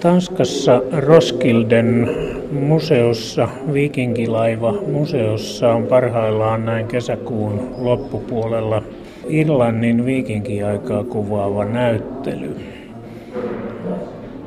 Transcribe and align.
Tanskassa 0.00 0.82
Roskilden 0.92 2.10
museossa, 2.52 3.48
viikinkilaiva 3.72 4.72
museossa 4.72 5.72
on 5.72 5.86
parhaillaan 5.86 6.64
näin 6.64 6.86
kesäkuun 6.86 7.74
loppupuolella 7.78 8.82
Irlannin 9.28 10.04
viikinkiaikaa 10.04 11.04
kuvaava 11.04 11.64
näyttely. 11.64 12.56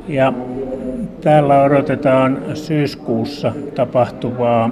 Ja 0.08 0.32
täällä 1.20 1.62
odotetaan 1.62 2.42
syyskuussa 2.54 3.52
tapahtuvaa 3.74 4.70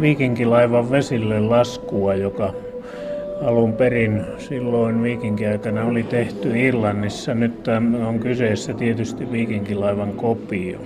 viikinkilaivan 0.00 0.90
vesille 0.90 1.40
laskua, 1.40 2.14
joka 2.14 2.52
alun 3.42 3.72
perin 3.72 4.24
silloin 4.38 5.02
viikinkiaikana 5.02 5.84
oli 5.84 6.02
tehty 6.02 6.58
Irlannissa. 6.58 7.34
Nyt 7.34 7.68
on 8.08 8.18
kyseessä 8.20 8.74
tietysti 8.74 9.32
viikinkilaivan 9.32 10.12
kopio. 10.12 10.78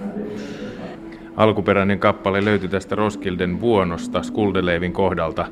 Alkuperäinen 1.37 1.99
kappale 1.99 2.45
löytyi 2.45 2.69
tästä 2.69 2.95
Roskilden 2.95 3.61
vuonosta 3.61 4.23
Skuldeleivin 4.23 4.93
kohdalta. 4.93 5.47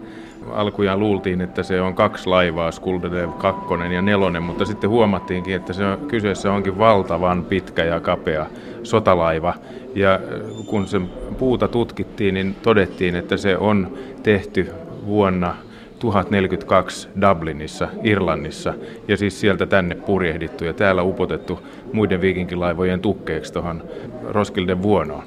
Alkujaan 0.50 1.00
luultiin, 1.00 1.40
että 1.40 1.62
se 1.62 1.80
on 1.80 1.94
kaksi 1.94 2.28
laivaa, 2.28 2.70
Skuldeleiv 2.70 3.30
2 3.38 3.60
ja 3.94 4.02
4, 4.02 4.40
mutta 4.40 4.64
sitten 4.64 4.90
huomattiinkin, 4.90 5.54
että 5.54 5.72
se 5.72 5.84
on, 5.84 5.98
kyseessä 6.08 6.52
onkin 6.52 6.78
valtavan 6.78 7.44
pitkä 7.44 7.84
ja 7.84 8.00
kapea 8.00 8.46
sotalaiva. 8.82 9.54
Ja 9.94 10.20
kun 10.66 10.86
sen 10.86 11.10
puuta 11.38 11.68
tutkittiin, 11.68 12.34
niin 12.34 12.56
todettiin, 12.62 13.14
että 13.14 13.36
se 13.36 13.56
on 13.56 13.98
tehty 14.22 14.70
vuonna 15.06 15.54
1042 16.00 17.08
Dublinissa, 17.20 17.88
Irlannissa, 18.04 18.74
ja 19.08 19.16
siis 19.16 19.40
sieltä 19.40 19.66
tänne 19.66 19.94
purjehdittu 19.94 20.64
ja 20.64 20.72
täällä 20.72 21.02
upotettu 21.02 21.60
muiden 21.92 22.20
viikinkilaivojen 22.20 23.00
tukkeeksi 23.00 23.52
tuohon 23.52 23.82
Roskilden 24.28 24.82
vuonoon. 24.82 25.22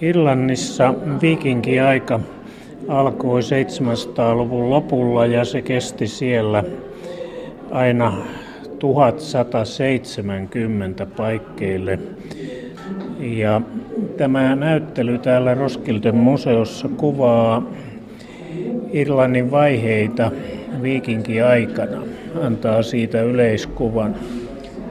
Irlannissa 0.00 0.94
viikinkiaika 1.22 2.20
alkoi 2.88 3.40
700-luvun 3.40 4.70
lopulla 4.70 5.26
ja 5.26 5.44
se 5.44 5.62
kesti 5.62 6.06
siellä 6.06 6.64
aina 7.70 8.12
1170 8.78 11.06
paikkeille. 11.06 11.98
Ja 13.20 13.60
tämä 14.16 14.56
näyttely 14.56 15.18
täällä 15.18 15.54
Roskilden 15.54 16.16
museossa 16.16 16.88
kuvaa 16.88 17.62
Irlannin 18.96 19.50
vaiheita 19.50 20.30
viikinkiaikana, 20.82 22.02
antaa 22.42 22.82
siitä 22.82 23.22
yleiskuvan. 23.22 24.14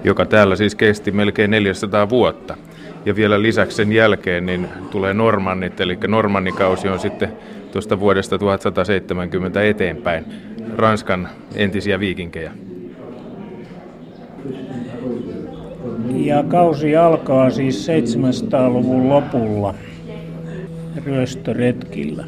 Joka 0.03 0.25
täällä 0.25 0.55
siis 0.55 0.75
kesti 0.75 1.11
melkein 1.11 1.51
400 1.51 2.09
vuotta. 2.09 2.57
Ja 3.05 3.15
vielä 3.15 3.41
lisäksi 3.41 3.77
sen 3.77 3.93
jälkeen 3.93 4.45
niin 4.45 4.67
tulee 4.91 5.13
normannit, 5.13 5.81
eli 5.81 5.97
normannikausi 6.07 6.87
on 6.87 6.99
sitten 6.99 7.29
tuosta 7.71 7.99
vuodesta 7.99 8.37
1170 8.37 9.63
eteenpäin 9.63 10.25
Ranskan 10.75 11.29
entisiä 11.55 11.99
viikinkejä. 11.99 12.51
Ja 16.15 16.43
kausi 16.43 16.95
alkaa 16.95 17.49
siis 17.49 17.87
700-luvun 17.87 19.09
lopulla 19.09 19.75
ryöstöretkillä. 21.05 22.25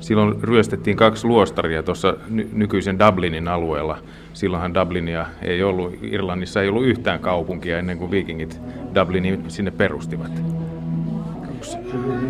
Silloin 0.00 0.42
ryöstettiin 0.42 0.96
kaksi 0.96 1.26
luostaria 1.26 1.82
tuossa 1.82 2.14
nykyisen 2.52 2.98
Dublinin 2.98 3.48
alueella. 3.48 3.98
Silloinhan 4.32 4.74
Dublinia 4.74 5.26
ei 5.42 5.62
ollut, 5.62 5.94
Irlannissa 6.02 6.62
ei 6.62 6.68
ollut 6.68 6.84
yhtään 6.86 7.20
kaupunkia 7.20 7.78
ennen 7.78 7.98
kuin 7.98 8.10
viikingit 8.10 8.60
Dublinin 8.94 9.44
sinne 9.48 9.70
perustivat. 9.70 10.42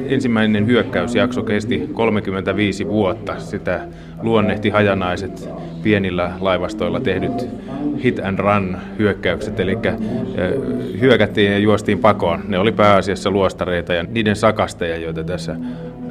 Ensimmäinen 0.06 0.66
hyökkäysjakso 0.66 1.42
kesti 1.42 1.88
35 1.92 2.86
vuotta. 2.86 3.38
Sitä 3.38 3.80
luonnehti 4.22 4.70
hajanaiset 4.70 5.48
pienillä 5.82 6.32
laivastoilla 6.40 7.00
tehdyt 7.00 7.48
hit 8.04 8.18
and 8.18 8.38
run 8.38 8.76
hyökkäykset, 8.98 9.60
eli 9.60 9.78
hyökättiin 11.00 11.52
ja 11.52 11.58
juostiin 11.58 11.98
pakoon. 11.98 12.40
Ne 12.48 12.58
oli 12.58 12.72
pääasiassa 12.72 13.30
luostareita 13.30 13.94
ja 13.94 14.02
niiden 14.02 14.36
sakasteja, 14.36 14.96
joita 14.96 15.24
tässä 15.24 15.56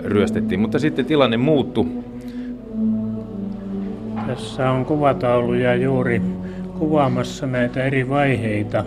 ryöstettiin. 0.04 0.60
Mutta 0.60 0.80
sitten 0.80 1.06
tilanne 1.06 1.38
muuttui. 1.38 1.86
Tässä 4.28 4.72
on 4.72 4.86
kuvatauluja 4.86 5.76
juuri 5.76 6.22
kuvaamassa 6.80 7.48
näitä 7.48 7.84
eri 7.84 8.10
vaiheita. 8.10 8.84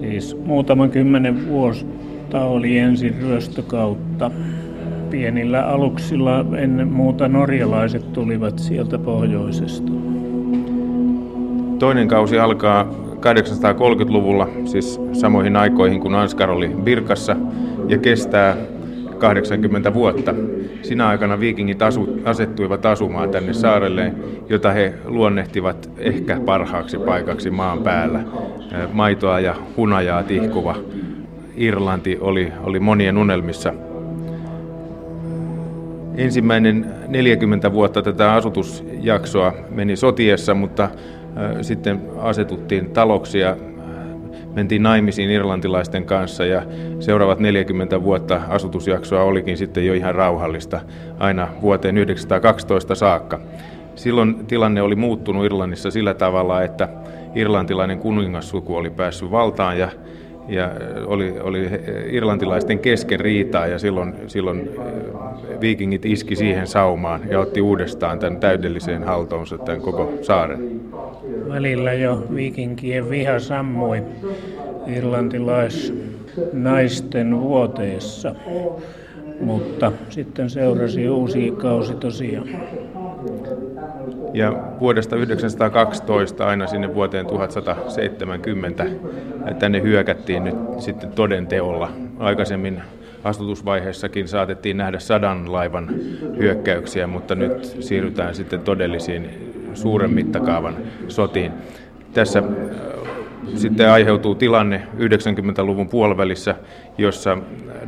Siis 0.00 0.36
muutaman 0.46 0.90
kymmenen 0.90 1.48
vuotta 1.48 2.44
oli 2.44 2.78
ensin 2.78 3.14
ryöstökautta. 3.20 4.30
Pienillä 5.10 5.66
aluksilla 5.66 6.44
ennen 6.56 6.88
muuta 6.88 7.28
norjalaiset 7.28 8.12
tulivat 8.12 8.58
sieltä 8.58 8.98
pohjoisesta. 8.98 9.92
Toinen 11.78 12.08
kausi 12.08 12.38
alkaa 12.38 12.90
830-luvulla, 13.14 14.48
siis 14.64 15.00
samoihin 15.12 15.56
aikoihin 15.56 16.00
kuin 16.00 16.14
Anskar 16.14 16.50
oli 16.50 16.68
Birkassa, 16.68 17.36
ja 17.88 17.98
kestää 17.98 18.56
80 19.18 19.94
vuotta. 19.94 20.34
Sinä 20.82 21.08
aikana 21.08 21.40
viikingit 21.40 21.82
asu, 21.82 22.20
asettuivat 22.24 22.86
asumaan 22.86 23.30
tänne 23.30 23.52
saarelle, 23.52 24.12
jota 24.48 24.72
he 24.72 24.94
luonnehtivat 25.04 25.90
ehkä 25.98 26.40
parhaaksi 26.46 26.98
paikaksi 26.98 27.50
maan 27.50 27.82
päällä. 27.82 28.20
Maitoa 28.92 29.40
ja 29.40 29.54
hunajaa 29.76 30.22
tihkuva 30.22 30.76
Irlanti 31.56 32.18
oli, 32.20 32.52
oli 32.62 32.80
monien 32.80 33.18
unelmissa. 33.18 33.74
Ensimmäinen 36.16 36.86
40 37.08 37.72
vuotta 37.72 38.02
tätä 38.02 38.32
asutusjaksoa 38.32 39.52
meni 39.70 39.96
sotiessa, 39.96 40.54
mutta 40.54 40.88
sitten 41.62 42.00
asetuttiin 42.18 42.90
taloksia 42.90 43.56
mentiin 44.54 44.82
naimisiin 44.82 45.30
irlantilaisten 45.30 46.04
kanssa 46.04 46.44
ja 46.44 46.62
seuraavat 47.00 47.38
40 47.38 48.02
vuotta 48.02 48.40
asutusjaksoa 48.48 49.22
olikin 49.22 49.56
sitten 49.56 49.86
jo 49.86 49.94
ihan 49.94 50.14
rauhallista 50.14 50.80
aina 51.18 51.48
vuoteen 51.62 51.94
1912 51.94 52.94
saakka. 52.94 53.40
Silloin 53.94 54.46
tilanne 54.46 54.82
oli 54.82 54.96
muuttunut 54.96 55.44
Irlannissa 55.44 55.90
sillä 55.90 56.14
tavalla, 56.14 56.62
että 56.62 56.88
irlantilainen 57.34 57.98
kuningassuku 57.98 58.76
oli 58.76 58.90
päässyt 58.90 59.30
valtaan 59.30 59.78
ja 59.78 59.88
ja 60.48 60.70
oli, 61.06 61.34
oli 61.40 61.68
irlantilaisten 62.10 62.78
kesken 62.78 63.20
riitaa 63.20 63.66
ja 63.66 63.78
silloin, 63.78 64.14
silloin 64.26 64.70
viikingit 65.60 66.06
iski 66.06 66.36
siihen 66.36 66.66
saumaan 66.66 67.20
ja 67.30 67.40
otti 67.40 67.60
uudestaan 67.60 68.18
tämän 68.18 68.40
täydelliseen 68.40 69.04
haltoonsa 69.04 69.58
tämän 69.58 69.80
koko 69.80 70.12
saaren. 70.22 70.80
Välillä 71.54 71.92
jo 71.92 72.26
viikinkien 72.34 73.10
viha 73.10 73.38
sammui 73.38 74.02
irlantilaisnaisten 74.86 77.40
vuoteessa, 77.40 78.34
mutta 79.40 79.92
sitten 80.10 80.50
seurasi 80.50 81.08
uusi 81.08 81.50
kausi 81.50 81.94
tosiaan. 81.94 82.48
Ja 84.32 84.62
vuodesta 84.80 85.16
1912 85.16 86.46
aina 86.46 86.66
sinne 86.66 86.94
vuoteen 86.94 87.26
1170 87.26 88.86
tänne 89.58 89.82
hyökättiin 89.82 90.44
nyt 90.44 90.56
sitten 90.78 91.12
toden 91.12 91.46
teolla. 91.46 91.92
Aikaisemmin 92.18 92.82
astutusvaiheessakin 93.24 94.28
saatettiin 94.28 94.76
nähdä 94.76 94.98
sadan 94.98 95.52
laivan 95.52 95.90
hyökkäyksiä, 96.38 97.06
mutta 97.06 97.34
nyt 97.34 97.76
siirrytään 97.80 98.34
sitten 98.34 98.60
todellisiin 98.60 99.30
suuren 99.74 100.10
mittakaavan 100.10 100.76
sotiin. 101.08 101.52
Tässä 102.12 102.38
äh, 102.38 102.44
sitten 103.54 103.90
aiheutuu 103.90 104.34
tilanne 104.34 104.82
90-luvun 104.98 105.88
puolivälissä, 105.88 106.54
jossa 106.98 107.38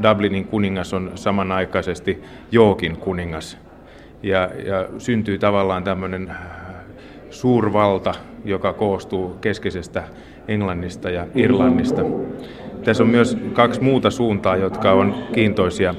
Dublinin 0.03 0.45
kuningas 0.45 0.95
on 0.95 1.13
samanaikaisesti 1.15 2.23
Jookin 2.53 2.97
kuningas 2.97 3.59
ja, 4.23 4.51
ja 4.65 4.89
syntyy 4.99 5.39
tavallaan 5.39 5.85
tämmöinen 5.85 6.31
äh, 6.31 6.37
suurvalta, 7.31 8.15
joka 8.45 8.73
koostuu 8.73 9.37
keskeisestä 9.41 10.05
Englannista 10.49 11.11
ja 11.11 11.27
Irlannista. 11.35 12.03
Tässä 12.85 13.03
on 13.03 13.11
myös 13.11 13.39
kaksi 13.53 13.83
muuta 13.83 14.11
suuntaa, 14.11 14.57
jotka 14.57 14.93
on 14.93 15.15
kiintoisia. 15.33 15.95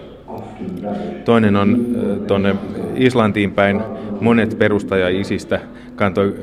Toinen 1.25 1.56
on 1.56 1.86
tuonne 2.28 2.56
Islantiin 2.95 3.51
päin. 3.51 3.81
Monet 4.22 4.57
perustajaisistä 4.60 5.60
kantoi 5.95 6.36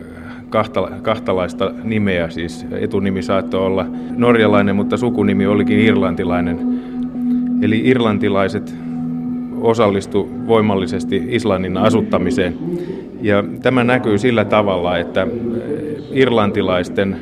kahta, 0.48 0.88
kahtalaista 1.02 1.72
nimeä, 1.84 2.30
siis 2.30 2.66
etunimi 2.72 3.22
saattoi 3.22 3.66
olla 3.66 3.86
norjalainen, 4.16 4.76
mutta 4.76 4.96
sukunimi 4.96 5.46
olikin 5.46 5.78
irlantilainen. 5.78 6.58
Eli 7.62 7.82
irlantilaiset 7.84 8.74
osallistu 9.60 10.30
voimallisesti 10.46 11.22
Islannin 11.28 11.76
asuttamiseen. 11.76 12.54
Ja 13.22 13.44
tämä 13.62 13.84
näkyy 13.84 14.18
sillä 14.18 14.44
tavalla, 14.44 14.98
että 14.98 15.26
irlantilaisten 16.12 17.16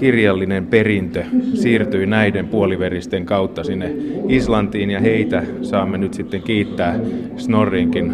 kirjallinen 0.00 0.66
perintö 0.66 1.24
siirtyi 1.54 2.06
näiden 2.06 2.48
puoliveristen 2.48 3.26
kautta 3.26 3.64
sinne 3.64 3.92
Islantiin 4.28 4.90
ja 4.90 5.00
heitä 5.00 5.42
saamme 5.62 5.98
nyt 5.98 6.14
sitten 6.14 6.42
kiittää 6.42 6.98
Snorrinkin 7.36 8.12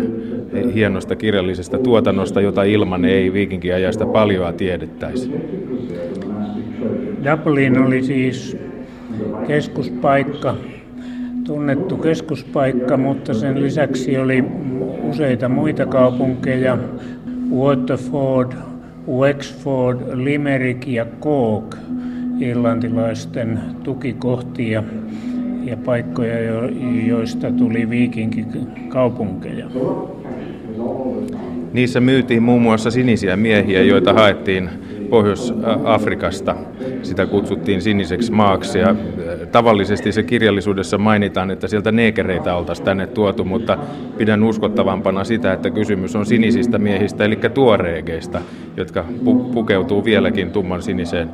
hienosta 0.75 1.17
kirjallisesta 1.17 1.79
tuotannosta, 1.79 2.41
jota 2.41 2.62
ilman 2.62 3.05
ei 3.05 3.33
viikinkiajasta 3.33 4.06
paljoa 4.06 4.53
tiedettäisi. 4.53 5.31
Dublin 7.25 7.79
oli 7.79 8.03
siis 8.03 8.56
keskuspaikka, 9.47 10.55
tunnettu 11.44 11.97
keskuspaikka, 11.97 12.97
mutta 12.97 13.35
sen 13.35 13.62
lisäksi 13.62 14.19
oli 14.19 14.44
useita 15.03 15.49
muita 15.49 15.87
kaupunkeja, 15.87 16.79
Waterford, 17.55 18.53
Wexford, 19.08 20.00
Limerick 20.14 20.87
ja 20.87 21.06
Cork, 21.20 21.76
irlantilaisten 22.41 23.61
tukikohtia 23.82 24.82
ja 25.64 25.76
paikkoja, 25.76 26.35
joista 27.06 27.50
tuli 27.50 27.91
viikinkikaupunkeja. 27.91 29.67
Niissä 31.73 32.00
myytiin 32.00 32.43
muun 32.43 32.62
muassa 32.62 32.91
sinisiä 32.91 33.37
miehiä, 33.37 33.82
joita 33.82 34.12
haettiin 34.12 34.70
Pohjois-Afrikasta. 35.11 36.56
Sitä 37.03 37.26
kutsuttiin 37.26 37.82
siniseksi 37.82 38.32
maaksi 38.32 38.79
ja 38.79 38.88
äh, 38.88 38.97
tavallisesti 39.53 40.12
se 40.12 40.23
kirjallisuudessa 40.23 40.99
mainitaan, 40.99 41.50
että 41.50 41.69
sieltä 41.69 41.93
neekereitä 41.93 42.56
oltaisiin 42.56 42.85
tänne 42.85 43.06
tuotu, 43.06 43.44
mutta 43.44 43.79
pidän 44.19 44.43
uskottavampana 44.44 45.25
sitä, 45.25 45.53
että 45.53 45.70
kysymys 45.70 46.17
on 46.17 46.26
sinisistä 46.26 46.79
miehistä, 46.79 47.25
eli 47.25 47.37
tuoreegeista, 47.37 48.41
jotka 48.76 49.05
pu- 49.25 49.53
pukeutuu 49.53 50.05
vieläkin 50.05 50.50
tumman 50.50 50.82
siniseen 50.82 51.31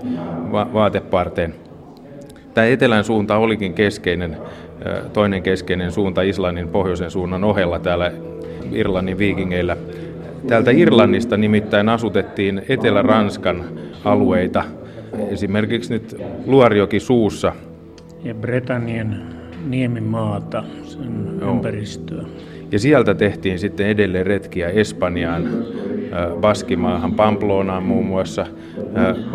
va- 0.52 0.70
vaateparteen. 0.72 1.54
Tämä 2.54 2.66
etelän 2.66 3.04
suunta 3.04 3.36
olikin 3.36 3.74
keskeinen, 3.74 4.36
äh, 4.86 5.10
toinen 5.12 5.42
keskeinen 5.42 5.92
suunta 5.92 6.22
Islannin 6.22 6.68
pohjoisen 6.68 7.10
suunnan 7.10 7.44
ohella 7.44 7.78
täällä 7.78 8.12
Irlannin 8.72 9.18
viikingeillä– 9.18 9.76
Täältä 10.46 10.70
Irlannista 10.70 11.36
nimittäin 11.36 11.88
asutettiin 11.88 12.62
Etelä-Ranskan 12.68 13.64
alueita, 14.04 14.64
esimerkiksi 15.28 15.92
nyt 15.92 16.16
Luarjoki 16.46 17.00
suussa. 17.00 17.52
Ja 18.24 18.34
Bretanian 18.34 19.22
niemimaata, 19.66 20.64
sen 20.84 21.38
Joo. 21.40 21.52
ympäristöä. 21.52 22.22
Ja 22.72 22.78
sieltä 22.78 23.14
tehtiin 23.14 23.58
sitten 23.58 23.86
edelleen 23.86 24.26
retkiä 24.26 24.68
Espanjaan, 24.68 25.48
Baskimaahan, 26.40 27.14
Pamplonaan 27.14 27.82
muun 27.82 28.06
muassa. 28.06 28.46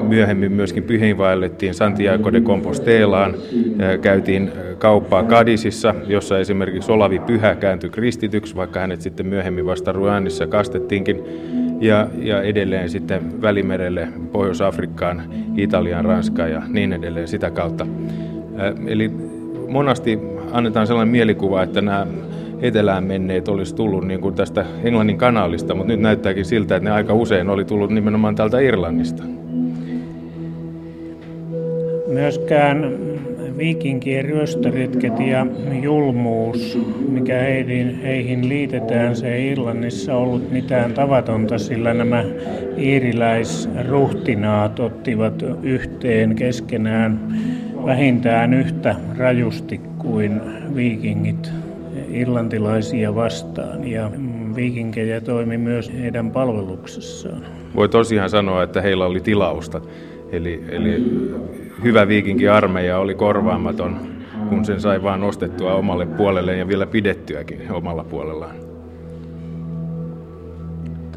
Myöhemmin 0.08 0.52
myöskin 0.52 0.84
pyhiinvaellettiin 0.84 1.74
Santiago 1.74 2.34
de 2.34 2.42
Compostelaan, 2.42 3.34
käytiin 4.02 4.52
kauppaa 4.78 5.24
Kadisissa, 5.24 5.96
jossa 6.08 6.40
esimerkiksi 6.40 6.92
Olavi 6.92 7.20
Pyhä 7.20 7.56
kääntyi 7.56 7.90
kristityksi, 7.90 8.56
vaikka 8.56 8.80
hänet 8.80 9.02
sitten 9.02 9.28
myöhemmin 9.28 9.66
vasta 9.66 9.92
Ruandissa 9.92 10.48
kastettiinkin. 10.48 11.24
Ja, 11.82 12.08
ja 12.20 12.42
edelleen 12.42 12.90
sitten 12.90 13.42
Välimerelle, 13.42 14.08
Pohjois-Afrikkaan, 14.32 15.24
Italiaan, 15.58 16.06
Ranskaan 16.06 16.52
ja 16.52 16.62
niin 16.68 16.94
edelleen 16.94 17.28
sitä 17.28 17.52
kautta. 17.52 17.88
Eli 18.88 19.12
monasti 19.68 20.20
annetaan 20.52 20.88
sellainen 20.88 21.12
mielikuva, 21.12 21.64
että 21.64 21.82
nämä 21.82 22.08
etelään 22.62 23.04
menneet 23.04 23.48
olisi 23.48 23.76
tullut 23.76 24.08
niin 24.08 24.22
kuin 24.22 24.36
tästä 24.36 24.66
Englannin 24.84 25.18
kanaalista, 25.18 25.76
mutta 25.76 25.94
nyt 25.94 26.00
näyttääkin 26.00 26.46
siltä, 26.46 26.76
että 26.76 26.90
ne 26.90 26.96
aika 26.96 27.14
usein 27.14 27.50
oli 27.50 27.66
tullut 27.66 27.92
nimenomaan 27.92 28.36
täältä 28.36 28.60
Irlannista. 28.60 29.24
Myöskään 32.08 32.98
viikinkien 33.58 34.26
ryöstöretket 34.26 35.20
ja 35.20 35.48
julmuus, 35.82 36.80
mikä 37.10 37.40
heihin, 37.40 38.02
heihin 38.02 38.50
liitetään, 38.50 39.16
se 39.16 39.34
ei 39.34 39.52
Irlannissa 39.52 40.16
ollut 40.16 40.52
mitään 40.52 40.94
tavatonta, 40.94 41.58
sillä 41.58 41.94
nämä 41.94 42.24
iiriläisruhtinaat 42.78 44.80
ottivat 44.80 45.44
yhteen 45.64 46.36
keskenään 46.36 47.20
vähintään 47.86 48.54
yhtä 48.54 48.96
rajusti 49.18 49.82
kuin 49.98 50.42
viikingit 50.76 51.52
irlantilaisia 52.18 53.16
vastaan 53.16 53.88
ja 53.88 54.12
viikinkejä 54.56 55.22
toimi 55.22 55.58
myös 55.58 55.92
heidän 55.94 56.32
palveluksessaan. 56.32 57.42
Voi 57.76 57.90
tosiaan 57.90 58.30
sanoa, 58.30 58.64
että 58.64 58.82
heillä 58.82 59.06
oli 59.06 59.20
tilausta. 59.20 59.82
Eli, 60.32 60.64
eli 60.70 61.04
hyvä 61.84 62.08
viikinkiarmeija 62.08 63.00
oli 63.00 63.16
korvaamaton, 63.16 63.98
kun 64.50 64.66
sen 64.66 64.82
sai 64.82 65.04
vain 65.04 65.22
nostettua 65.22 65.74
omalle 65.74 66.06
puolelleen 66.06 66.60
ja 66.60 66.68
vielä 66.68 66.86
pidettyäkin 66.86 67.72
omalla 67.72 68.04
puolellaan. 68.04 68.56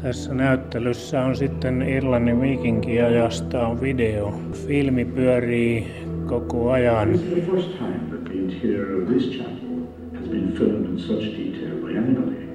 Tässä 0.01 0.33
näyttelyssä 0.33 1.21
on 1.21 1.35
sitten 1.35 1.81
Irlannin 1.81 2.41
viikinkiajasta 2.41 3.67
on 3.67 3.81
video. 3.81 4.33
Filmi 4.67 5.05
pyörii 5.05 5.87
koko 6.25 6.71
ajan 6.71 7.09
in 7.13 7.19
such 7.45 7.77
detail 8.61 9.05
by 9.05 9.17
anybody. 9.17 9.70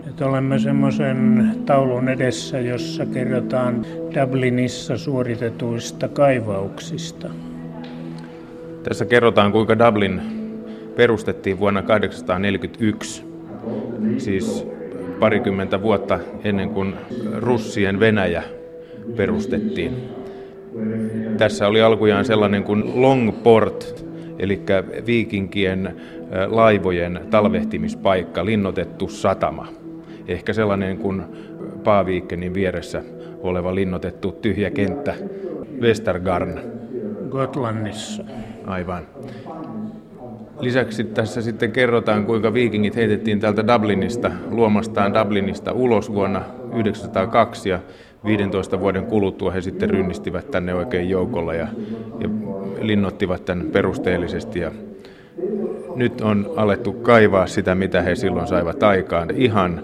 Nyt 0.06 0.20
olemme 0.22 0.58
semmoisen 0.58 1.50
taulun 1.66 2.08
edessä, 2.08 2.60
jossa 2.60 3.06
kerrotaan 3.06 3.86
Dublinissa 4.14 4.98
suoritetuista 4.98 6.08
kaivauksista. 6.08 7.30
Tässä 8.82 9.04
kerrotaan, 9.04 9.52
kuinka 9.52 9.78
Dublin 9.78 10.20
perustettiin 10.96 11.58
vuonna 11.58 11.82
1841, 11.82 13.24
siis 14.18 14.66
parikymmentä 15.20 15.82
vuotta 15.82 16.20
ennen 16.44 16.70
kuin 16.70 16.94
Russien 17.36 18.00
Venäjä 18.00 18.42
perustettiin. 19.16 19.92
Tässä 21.38 21.68
oli 21.68 21.80
alkujaan 21.80 22.24
sellainen 22.24 22.64
kuin 22.64 23.02
Longport, 23.02 24.06
eli 24.38 24.62
viikinkien 25.06 25.96
laivojen 26.46 27.20
talvehtimispaikka, 27.30 28.44
linnotettu 28.44 29.08
satama. 29.08 29.66
Ehkä 30.28 30.52
sellainen 30.52 30.98
kuin 30.98 31.22
Paaviikkenin 31.84 32.54
vieressä 32.54 33.02
oleva 33.42 33.74
linnotettu 33.74 34.32
tyhjä 34.32 34.70
kenttä 34.70 35.14
Westergarn. 35.80 36.58
Gotlannissa. 37.30 38.24
Aivan. 38.66 39.06
Lisäksi 40.60 41.04
tässä 41.04 41.42
sitten 41.42 41.72
kerrotaan, 41.72 42.26
kuinka 42.26 42.54
viikingit 42.54 42.96
heitettiin 42.96 43.40
täältä 43.40 43.66
Dublinista, 43.66 44.30
luomastaan 44.50 45.14
Dublinista 45.14 45.72
ulos 45.72 46.12
vuonna 46.12 46.40
1902 46.40 47.68
ja 47.68 47.78
15 48.24 48.80
vuoden 48.80 49.06
kuluttua 49.06 49.50
he 49.50 49.60
sitten 49.60 49.90
rynnistivät 49.90 50.50
tänne 50.50 50.74
oikein 50.74 51.10
joukolla 51.10 51.54
ja, 51.54 51.68
ja 52.20 52.28
linnottivat 52.80 53.44
tämän 53.44 53.66
perusteellisesti 53.66 54.60
ja 54.60 54.72
nyt 55.96 56.20
on 56.20 56.52
alettu 56.56 56.92
kaivaa 56.92 57.46
sitä, 57.46 57.74
mitä 57.74 58.02
he 58.02 58.14
silloin 58.14 58.46
saivat 58.46 58.82
aikaan. 58.82 59.30
Ihan 59.30 59.82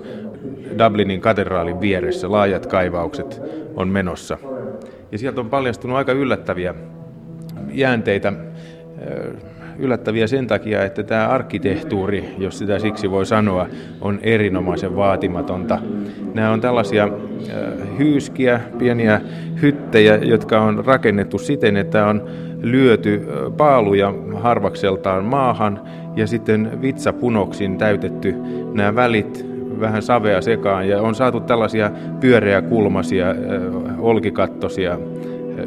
Dublinin 0.79 1.21
katedraalin 1.21 1.81
vieressä 1.81 2.31
laajat 2.31 2.67
kaivaukset 2.67 3.41
on 3.77 3.89
menossa. 3.89 4.39
Ja 5.13 5.19
sieltä 5.19 5.41
on 5.41 5.51
paljastunut 5.51 5.97
aika 5.97 6.13
yllättäviä 6.13 6.75
jäänteitä, 7.73 8.33
yllättäviä 9.83 10.27
sen 10.27 10.47
takia, 10.47 10.85
että 10.85 11.03
tämä 11.03 11.29
arkkitehtuuri, 11.29 12.35
jos 12.39 12.59
sitä 12.59 12.79
siksi 12.79 13.11
voi 13.11 13.27
sanoa, 13.27 13.67
on 14.01 14.19
erinomaisen 14.23 14.97
vaatimatonta. 14.97 15.79
Nämä 16.35 16.51
on 16.51 16.61
tällaisia 16.61 17.09
hyyskiä, 17.99 18.61
pieniä 18.79 19.21
hyttejä, 19.63 20.17
jotka 20.17 20.61
on 20.61 20.85
rakennettu 20.87 21.39
siten, 21.39 21.77
että 21.77 22.07
on 22.07 22.23
lyöty 22.63 23.29
paaluja 23.57 24.15
harvakseltaan 24.35 25.25
maahan 25.25 25.81
ja 26.17 26.27
sitten 26.27 26.83
vitsapunoksin 26.83 27.79
täytetty 27.79 28.35
nämä 28.73 28.95
välit 28.95 29.47
vähän 29.81 30.03
savea 30.03 30.43
sekaan 30.43 30.89
ja 30.89 31.03
on 31.03 31.15
saatu 31.15 31.41
tällaisia 31.41 31.91
pyöreä 32.21 32.63
kulmasia, 32.63 33.27
olkikattosia 33.99 34.99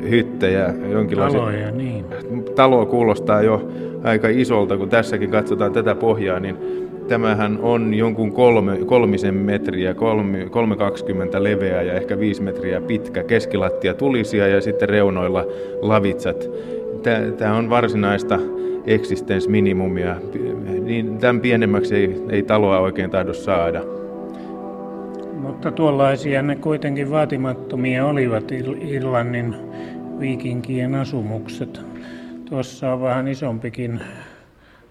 hyttejä, 0.10 0.74
jonkinlaisia. 0.92 1.40
Taloja, 1.40 1.72
niin. 1.72 2.06
Talo 2.56 2.86
kuulostaa 2.86 3.42
jo 3.42 3.70
aika 4.06 4.28
isolta, 4.30 4.78
kun 4.78 4.90
tässäkin 4.90 5.32
katsotaan 5.32 5.74
tätä 5.74 5.96
pohjaa, 5.96 6.40
niin 6.40 6.58
tämähän 7.08 7.60
on 7.62 7.94
jonkun 7.94 8.32
kolme, 8.32 8.78
kolmisen 8.86 9.34
metriä, 9.34 9.94
kolme, 9.94 10.46
320 10.50 11.44
leveä 11.44 11.82
ja 11.82 11.94
ehkä 11.94 12.20
viisi 12.20 12.42
metriä 12.42 12.82
pitkä, 12.82 13.24
keskilattia 13.24 13.94
tulisia 13.94 14.48
ja 14.48 14.62
sitten 14.62 14.90
reunoilla 14.90 15.46
lavitsat. 15.82 16.50
Tämä 17.38 17.58
on 17.58 17.70
varsinaista 17.70 18.40
eksistensminimumia. 18.86 20.16
Niin 20.84 21.18
tämän 21.18 21.42
pienemmäksi 21.42 21.96
ei, 21.96 22.22
ei 22.30 22.44
taloa 22.44 22.80
oikein 22.80 23.10
tahdo 23.10 23.34
saada. 23.34 23.82
Mutta 25.34 25.72
tuollaisia 25.72 26.42
ne 26.42 26.56
kuitenkin 26.56 27.12
vaatimattomia 27.12 28.06
olivat 28.06 28.52
Irlannin 28.82 29.56
viikinkien 30.20 30.96
asumukset. 30.96 31.95
Tuossa 32.50 32.94
on 32.94 33.02
vähän 33.02 33.28
isompikin 33.28 34.02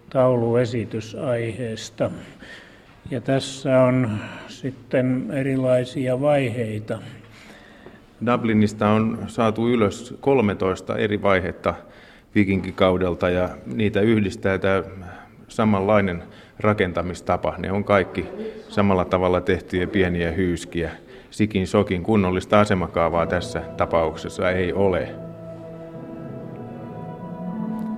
tauluesitys 0.09 1.15
aiheesta. 1.15 2.11
Ja 3.11 3.21
tässä 3.21 3.81
on 3.81 4.17
sitten 4.47 5.25
erilaisia 5.31 6.21
vaiheita. 6.21 6.99
Dublinista 8.25 8.89
on 8.89 9.17
saatu 9.27 9.69
ylös 9.69 10.15
13 10.21 10.97
eri 10.97 11.21
vaihetta 11.21 11.73
vikinkikaudelta 12.35 13.29
ja 13.29 13.49
niitä 13.65 14.01
yhdistää 14.01 14.57
tämä 14.57 14.83
samanlainen 15.47 16.23
rakentamistapa. 16.59 17.55
Ne 17.57 17.71
on 17.71 17.83
kaikki 17.83 18.25
samalla 18.69 19.05
tavalla 19.05 19.41
tehtyjä 19.41 19.87
pieniä 19.87 20.31
hyyskiä. 20.31 20.91
Sikin 21.31 21.67
sokin 21.67 22.03
kunnollista 22.03 22.59
asemakaavaa 22.59 23.25
tässä 23.25 23.61
tapauksessa 23.77 24.51
ei 24.51 24.73
ole. 24.73 25.24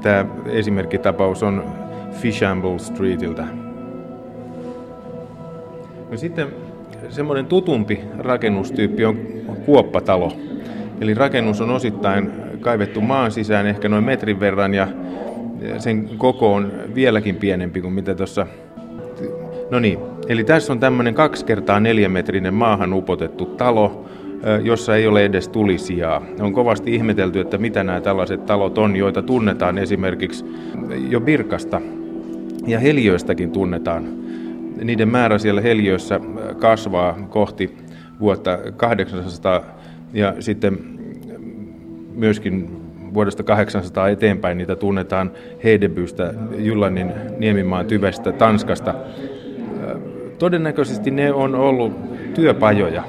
Tämä 0.07 0.25
esimerkkitapaus 0.45 1.43
on 1.43 1.63
Fishamble 2.11 2.79
Streetiltä. 2.79 3.45
No 6.11 6.17
sitten 6.17 6.47
semmoinen 7.09 7.45
tutumpi 7.45 7.99
rakennustyyppi 8.19 9.05
on 9.05 9.17
kuoppatalo. 9.65 10.31
Eli 11.01 11.13
rakennus 11.13 11.61
on 11.61 11.69
osittain 11.69 12.31
kaivettu 12.59 13.01
maan 13.01 13.31
sisään 13.31 13.67
ehkä 13.67 13.89
noin 13.89 14.03
metrin 14.03 14.39
verran 14.39 14.73
ja 14.73 14.87
sen 15.77 16.09
koko 16.17 16.53
on 16.53 16.71
vieläkin 16.95 17.35
pienempi 17.35 17.81
kuin 17.81 17.93
mitä 17.93 18.15
tuossa... 18.15 18.47
No 19.71 19.79
niin, 19.79 19.99
eli 20.27 20.43
tässä 20.43 20.73
on 20.73 20.79
tämmöinen 20.79 21.13
kaksi 21.13 21.45
kertaa 21.45 21.79
neljämetrinen 21.79 22.53
maahan 22.53 22.93
upotettu 22.93 23.45
talo, 23.45 24.05
jossa 24.63 24.95
ei 24.95 25.07
ole 25.07 25.25
edes 25.25 25.47
tulisijaa. 25.47 26.21
On 26.39 26.53
kovasti 26.53 26.95
ihmetelty, 26.95 27.39
että 27.39 27.57
mitä 27.57 27.83
nämä 27.83 28.01
tällaiset 28.01 28.45
talot 28.45 28.77
on, 28.77 28.95
joita 28.95 29.21
tunnetaan 29.21 29.77
esimerkiksi 29.77 30.45
jo 31.09 31.21
Birkasta 31.21 31.81
ja 32.67 32.79
Heliöistäkin 32.79 33.51
tunnetaan. 33.51 34.03
Niiden 34.83 35.09
määrä 35.09 35.37
siellä 35.37 35.61
Heliöissä 35.61 36.19
kasvaa 36.59 37.17
kohti 37.29 37.77
vuotta 38.19 38.57
800 38.77 39.63
ja 40.13 40.35
sitten 40.39 40.79
myöskin 42.15 42.69
vuodesta 43.13 43.43
800 43.43 44.09
eteenpäin 44.09 44.57
niitä 44.57 44.75
tunnetaan 44.75 45.31
Heidebystä, 45.63 46.33
Jyllanin 46.57 47.11
niemimaan 47.37 47.85
tyvestä, 47.85 48.31
Tanskasta. 48.31 48.93
Todennäköisesti 50.39 51.11
ne 51.11 51.33
on 51.33 51.55
ollut 51.55 51.93
työpajoja. 52.33 53.03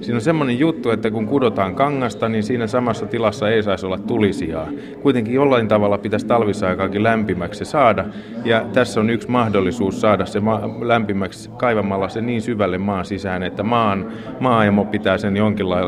Siinä 0.00 0.16
on 0.16 0.20
semmoinen 0.20 0.58
juttu, 0.58 0.90
että 0.90 1.10
kun 1.10 1.26
kudotaan 1.26 1.74
kangasta, 1.74 2.28
niin 2.28 2.42
siinä 2.42 2.66
samassa 2.66 3.06
tilassa 3.06 3.50
ei 3.50 3.62
saisi 3.62 3.86
olla 3.86 3.98
tulisijaa. 3.98 4.68
Kuitenkin 5.02 5.34
jollain 5.34 5.68
tavalla 5.68 5.98
pitäisi 5.98 6.26
talvisaikaakin 6.26 7.02
lämpimäksi 7.02 7.64
saada. 7.64 8.04
Ja 8.44 8.66
tässä 8.72 9.00
on 9.00 9.10
yksi 9.10 9.30
mahdollisuus 9.30 10.00
saada 10.00 10.26
se 10.26 10.40
lämpimäksi 10.80 11.50
kaivamalla 11.56 12.08
se 12.08 12.20
niin 12.20 12.42
syvälle 12.42 12.78
maan 12.78 13.04
sisään, 13.04 13.42
että 13.42 13.62
maan, 13.62 14.12
maaemo 14.40 14.84
pitää 14.84 15.18
sen 15.18 15.36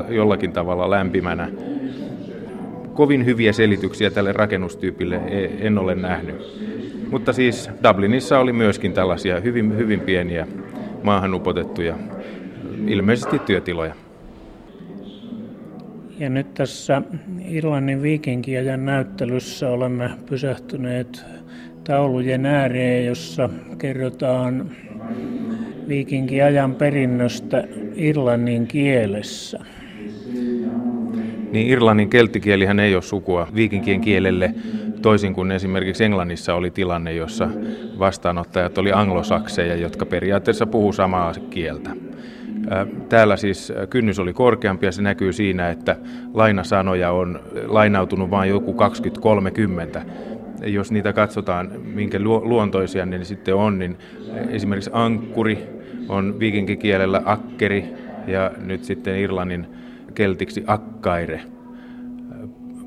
jollakin 0.08 0.52
tavalla 0.52 0.90
lämpimänä 0.90 1.48
kovin 2.98 3.26
hyviä 3.26 3.52
selityksiä 3.52 4.10
tälle 4.10 4.32
rakennustyypille 4.32 5.16
e- 5.16 5.50
en 5.60 5.78
ole 5.78 5.94
nähnyt. 5.94 6.36
Mutta 7.10 7.32
siis 7.32 7.70
Dublinissa 7.88 8.38
oli 8.38 8.52
myöskin 8.52 8.92
tällaisia 8.92 9.40
hyvin, 9.40 9.76
hyvin 9.76 10.00
pieniä 10.00 10.46
maahan 11.02 11.34
upotettuja, 11.34 11.94
ilmeisesti 12.86 13.38
työtiloja. 13.38 13.94
Ja 16.18 16.30
nyt 16.30 16.54
tässä 16.54 17.02
Irlannin 17.48 18.02
viikinkiajan 18.02 18.84
näyttelyssä 18.84 19.68
olemme 19.68 20.10
pysähtyneet 20.26 21.24
taulujen 21.84 22.46
ääreen, 22.46 23.06
jossa 23.06 23.50
kerrotaan 23.78 24.70
viikinkiajan 25.88 26.74
perinnöstä 26.74 27.64
Irlannin 27.96 28.66
kielessä 28.66 29.58
niin 31.52 31.68
Irlannin 31.68 32.10
kelttikielihän 32.10 32.80
ei 32.80 32.94
ole 32.94 33.02
sukua 33.02 33.48
viikinkien 33.54 34.00
kielelle, 34.00 34.54
toisin 35.02 35.34
kuin 35.34 35.52
esimerkiksi 35.52 36.04
Englannissa 36.04 36.54
oli 36.54 36.70
tilanne, 36.70 37.12
jossa 37.12 37.48
vastaanottajat 37.98 38.78
oli 38.78 38.92
anglosakseja, 38.92 39.76
jotka 39.76 40.06
periaatteessa 40.06 40.66
puhuu 40.66 40.92
samaa 40.92 41.32
kieltä. 41.50 41.90
Täällä 43.08 43.36
siis 43.36 43.72
kynnys 43.90 44.18
oli 44.18 44.32
korkeampi 44.32 44.86
ja 44.86 44.92
se 44.92 45.02
näkyy 45.02 45.32
siinä, 45.32 45.70
että 45.70 45.96
lainasanoja 46.34 47.10
on 47.10 47.40
lainautunut 47.66 48.30
vain 48.30 48.50
joku 48.50 48.76
20-30. 49.98 50.00
Jos 50.66 50.92
niitä 50.92 51.12
katsotaan, 51.12 51.70
minkä 51.94 52.18
luontoisia 52.20 53.06
ne 53.06 53.24
sitten 53.24 53.54
on, 53.54 53.78
niin 53.78 53.96
esimerkiksi 54.48 54.90
ankkuri 54.92 55.66
on 56.08 56.38
viikinkikielellä 56.38 57.22
akkeri 57.24 57.84
ja 58.26 58.50
nyt 58.64 58.84
sitten 58.84 59.18
Irlannin 59.18 59.66
keltiksi 60.14 60.64
akkaire. 60.66 61.40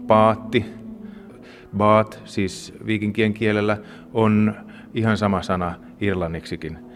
Paatti, 0.08 0.66
baat, 1.78 2.22
siis 2.26 2.74
viikinkien 2.86 3.34
kielellä, 3.34 3.78
on 4.14 4.54
ihan 4.94 5.18
sama 5.18 5.42
sana 5.42 5.76
irlanniksikin. 6.02 6.91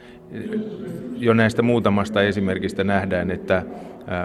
Jo 1.18 1.34
näistä 1.34 1.62
muutamasta 1.62 2.22
esimerkistä 2.22 2.84
nähdään, 2.84 3.32
että 3.32 3.64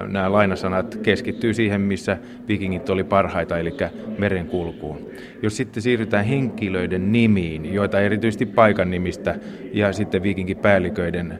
nämä 0.09 0.33
lainasanat 0.33 0.99
keskittyy 1.03 1.55
siihen, 1.55 1.81
missä 1.81 2.19
vikingit 2.49 2.91
oli 2.91 3.05
parhaita, 3.05 3.59
eli 3.59 3.75
merenkulkuun. 4.19 4.99
Jos 5.43 5.57
sitten 5.57 5.83
siirrytään 5.83 6.25
henkilöiden 6.25 7.13
nimiin, 7.13 7.75
joita 7.75 8.01
erityisesti 8.01 8.47
paikan 8.47 8.91
nimistä 8.91 9.39
ja 9.73 9.93
sitten 9.93 10.23
viikinkipäälliköiden 10.23 11.39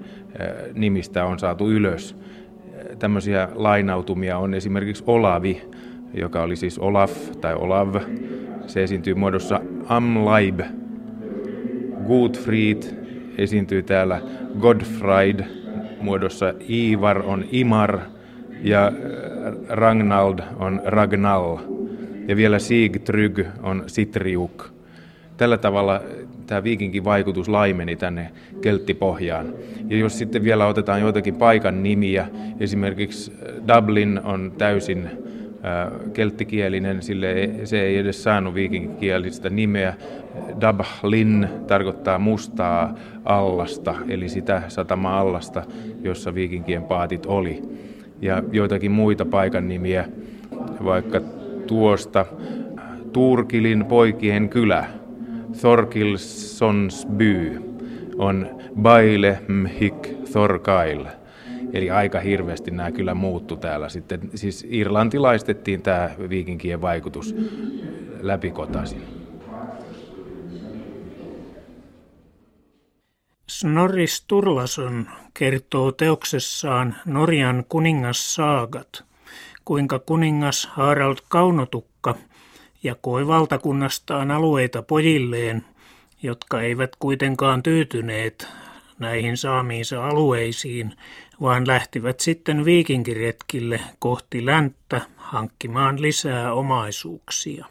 nimistä 0.75 1.25
on 1.25 1.39
saatu 1.39 1.71
ylös, 1.71 2.17
tämmöisiä 2.99 3.49
lainautumia 3.55 4.39
on 4.39 4.55
esimerkiksi 4.55 5.05
Olavi, 5.07 5.63
joka 6.15 6.43
oli 6.43 6.57
siis 6.57 6.79
Olaf 6.79 7.13
tai 7.41 7.55
Olav. 7.55 7.95
Se 8.67 8.83
esiintyy 8.83 9.15
muodossa 9.15 9.61
Amlaib. 9.87 10.61
Gutfried 12.07 12.83
esiintyy 13.39 13.83
täällä 13.83 14.21
Godfried 14.61 15.45
muodossa 16.01 16.55
Ivar 16.71 17.23
on 17.27 17.45
Imar 17.53 17.99
ja 18.63 18.87
äh, 18.87 18.93
Ragnald 19.69 20.39
on 20.59 20.83
Ragnall. 20.85 21.57
Ja 22.29 22.37
vielä 22.37 22.59
Sigtryg 22.59 23.41
on 23.63 23.85
Sitriuk. 23.87 24.71
Tällä 25.37 25.59
tavalla 25.59 26.03
tämä 26.47 26.65
viikinkin 26.65 27.05
vaikutus 27.05 27.49
laimeni 27.49 27.97
tänne 27.97 28.31
kelttipohjaan. 28.61 29.55
Ja 29.89 29.97
jos 29.97 30.19
sitten 30.19 30.45
vielä 30.45 30.67
otetaan 30.67 31.01
joitakin 31.01 31.35
paikan 31.35 31.83
nimiä, 31.83 32.27
esimerkiksi 32.61 33.33
äh, 33.33 33.77
Dublin 33.77 34.21
on 34.25 34.53
täysin 34.59 35.07
äh, 35.07 36.11
kelttikielinen, 36.13 37.03
sille 37.03 37.51
se 37.65 37.83
ei 37.83 37.97
edes 37.97 38.23
saanut 38.23 38.55
viikinkielistä 38.55 39.51
nimeä. 39.51 39.95
Dublin 40.61 41.49
tarkoittaa 41.67 42.19
mustaa 42.19 42.95
allasta, 43.25 43.95
eli 44.09 44.29
sitä 44.29 44.63
satama-allasta, 44.69 45.63
jossa 46.03 46.35
viikinkien 46.35 46.83
paatit 46.83 47.27
oli. 47.27 47.63
Ja 48.23 48.43
joitakin 48.53 48.91
muita 48.91 49.25
paikan 49.25 49.69
nimiä, 49.69 50.09
vaikka 50.85 51.21
tuosta 51.67 52.27
Turkilin 53.13 53.85
poikien 53.85 54.49
kylä, 54.49 54.85
Thorkilsonsby 55.61 57.63
on 58.19 58.47
Baile 58.83 59.39
Mhik 59.49 60.09
Thorkail. 60.33 61.05
Eli 61.73 61.91
aika 61.91 62.21
hirveästi 62.21 62.71
nämä 62.71 62.93
kyllä 62.93 63.15
muuttu 63.15 63.57
täällä. 63.57 63.89
Sitten, 63.89 64.21
siis 64.35 64.67
irlantilaistettiin 64.71 65.83
tämä 65.83 66.11
viikinkien 66.29 66.81
vaikutus 66.81 67.35
läpikotaisin. 68.21 69.20
Snorri 73.51 74.07
Sturlason 74.07 75.11
kertoo 75.35 75.93
teoksessaan 75.93 76.97
Norjan 77.05 77.65
kuningassaagat, 77.69 79.05
kuinka 79.65 79.99
kuningas 79.99 80.67
Harald 80.67 81.17
Kaunotukka– 81.29 82.15
jakoi 82.83 83.27
valtakunnastaan 83.27 84.31
alueita 84.31 84.83
pojilleen, 84.83 85.65
jotka 86.23 86.61
eivät 86.61 86.97
kuitenkaan 86.99 87.63
tyytyneet 87.63 88.49
näihin 88.99 89.37
saamiinsa 89.37 90.07
alueisiin, 90.07 90.97
vaan 91.41 91.67
lähtivät 91.67 92.21
sitten 92.21 92.65
viikinkiretkille 92.65 93.81
kohti 93.99 94.47
länttä 94.47 95.01
hankkimaan 95.17 96.03
lisää 96.03 96.53
omaisuuksia. 96.53 97.67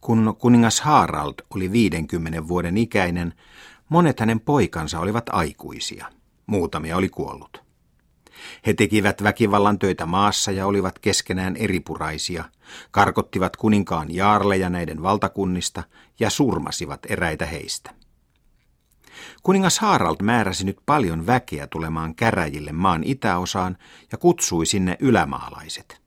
Kun 0.00 0.36
kuningas 0.38 0.80
Harald 0.80 1.34
oli 1.54 1.72
50 1.72 2.48
vuoden 2.48 2.76
ikäinen, 2.78 3.34
monet 3.88 4.20
hänen 4.20 4.40
poikansa 4.40 5.00
olivat 5.00 5.28
aikuisia. 5.28 6.06
Muutamia 6.46 6.96
oli 6.96 7.08
kuollut. 7.08 7.68
He 8.66 8.74
tekivät 8.74 9.22
väkivallan 9.22 9.78
töitä 9.78 10.06
maassa 10.06 10.52
ja 10.52 10.66
olivat 10.66 10.98
keskenään 10.98 11.56
eripuraisia, 11.56 12.44
karkottivat 12.90 13.56
kuninkaan 13.56 14.14
jaarleja 14.14 14.70
näiden 14.70 15.02
valtakunnista 15.02 15.82
ja 16.20 16.30
surmasivat 16.30 17.00
eräitä 17.08 17.46
heistä. 17.46 17.90
Kuningas 19.42 19.78
Harald 19.78 20.16
määräsi 20.22 20.64
nyt 20.64 20.78
paljon 20.86 21.26
väkeä 21.26 21.66
tulemaan 21.66 22.14
käräjille 22.14 22.72
maan 22.72 23.04
itäosaan 23.04 23.76
ja 24.12 24.18
kutsui 24.18 24.66
sinne 24.66 24.96
ylämaalaiset. 25.00 26.00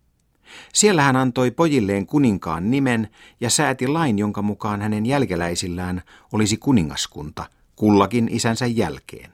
Siellä 0.74 1.02
hän 1.02 1.16
antoi 1.16 1.52
pojilleen 1.52 2.06
kuninkaan 2.06 2.72
nimen 2.72 3.10
ja 3.42 3.50
sääti 3.50 3.88
lain, 3.88 4.20
jonka 4.20 4.42
mukaan 4.42 4.82
hänen 4.82 5.06
jälkeläisillään 5.06 6.02
olisi 6.34 6.58
kuningaskunta, 6.58 7.46
kullakin 7.75 8.28
isänsä 8.32 8.66
jälkeen. 8.66 9.32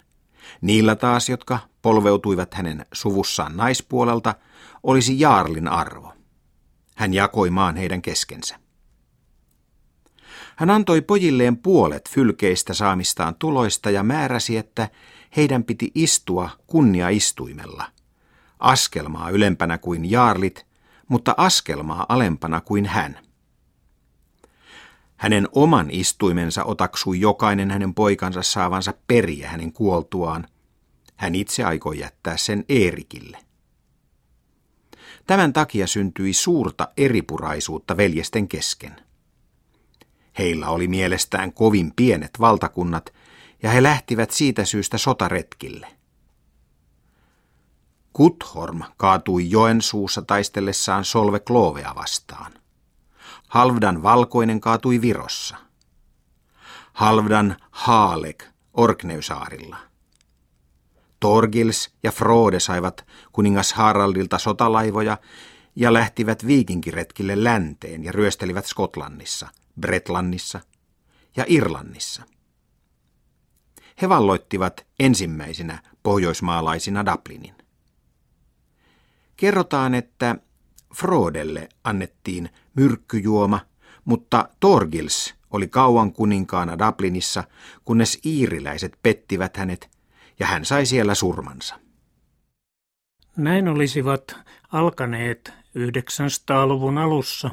Niillä 0.62 0.96
taas, 0.96 1.30
jotka 1.30 1.60
polveutuivat 1.82 2.54
hänen 2.54 2.86
suvussaan 2.92 3.58
naispuolelta, 3.58 4.36
olisi 4.84 5.20
jaarlin 5.20 5.68
arvo. 5.68 6.14
Hän 6.96 7.14
jakoi 7.14 7.50
maan 7.50 7.76
heidän 7.76 8.02
keskensä. 8.02 8.60
Hän 10.56 10.70
antoi 10.70 11.02
pojilleen 11.02 11.58
puolet 11.58 12.10
fylkeistä 12.10 12.74
saamistaan 12.74 13.36
tuloista 13.36 13.92
ja 13.92 14.04
määräsi, 14.04 14.58
että 14.58 14.90
heidän 15.38 15.64
piti 15.64 15.92
istua 15.96 16.50
kunniaistuimella, 16.68 17.86
askelmaa 18.60 19.30
ylempänä 19.30 19.78
kuin 19.78 20.12
jaarlit, 20.12 20.68
mutta 21.08 21.34
askelmaa 21.38 22.06
alempana 22.10 22.62
kuin 22.62 22.86
hän. 22.86 23.27
Hänen 25.18 25.48
oman 25.52 25.88
istuimensa 25.92 26.64
otaksui 26.64 27.20
jokainen 27.20 27.72
hänen 27.72 27.94
poikansa 27.94 28.44
saavansa 28.44 28.94
periä 29.08 29.50
hänen 29.50 29.74
kuoltuaan. 29.74 30.48
Hän 31.16 31.36
itse 31.36 31.64
aikoi 31.64 32.00
jättää 32.00 32.38
sen 32.38 32.66
Eerikille. 32.70 33.38
Tämän 35.28 35.54
takia 35.54 35.88
syntyi 35.88 36.34
suurta 36.34 36.88
eripuraisuutta 36.98 37.98
veljesten 37.98 38.48
kesken. 38.48 38.96
Heillä 40.38 40.70
oli 40.70 40.88
mielestään 40.88 41.54
kovin 41.54 41.94
pienet 41.96 42.32
valtakunnat, 42.40 43.14
ja 43.64 43.70
he 43.70 43.84
lähtivät 43.84 44.32
siitä 44.32 44.66
syystä 44.66 44.98
sotaretkille. 44.98 45.88
Kuthorm 48.14 48.82
kaatui 48.98 49.52
joen 49.52 49.82
suussa 49.82 50.22
taistellessaan 50.22 51.06
Solve 51.06 51.40
Kloovea 51.40 51.96
vastaan. 51.96 52.54
Halvdan 53.48 54.04
valkoinen 54.04 54.62
kaatui 54.62 55.02
Virossa. 55.02 55.56
Halvdan 56.94 57.56
Haalek 57.72 58.44
Orkneusaarilla. 58.74 59.78
Torgils 61.20 61.90
ja 62.04 62.12
Frode 62.12 62.60
saivat 62.60 63.06
kuningas 63.32 63.74
Haraldilta 63.74 64.38
sotalaivoja 64.38 65.18
ja 65.76 65.94
lähtivät 65.94 66.48
viikinkiretkille 66.48 67.44
länteen 67.44 68.04
ja 68.04 68.12
ryöstelivät 68.12 68.66
Skotlannissa, 68.66 69.48
Bretlannissa 69.82 70.60
ja 71.36 71.46
Irlannissa. 71.48 72.24
He 74.02 74.10
valloittivat 74.10 74.86
ensimmäisinä 75.00 75.82
pohjoismaalaisina 76.04 77.06
Dublinin. 77.06 77.56
Kerrotaan, 79.38 79.94
että 79.94 80.36
Frodelle 80.96 81.70
annettiin 81.84 82.50
myrkkyjuoma, 82.78 83.60
mutta 84.06 84.50
Torgils 84.60 85.36
oli 85.52 85.68
kauan 85.68 86.14
kuninkaana 86.14 86.80
Dublinissa, 86.80 87.44
kunnes 87.86 88.20
iiriläiset 88.26 88.98
pettivät 89.04 89.58
hänet 89.58 89.90
ja 90.40 90.48
hän 90.48 90.66
sai 90.66 90.86
siellä 90.86 91.16
surmansa. 91.16 91.80
Näin 93.38 93.68
olisivat 93.68 94.36
alkaneet 94.72 95.54
900-luvun 95.78 96.98
alussa 96.98 97.50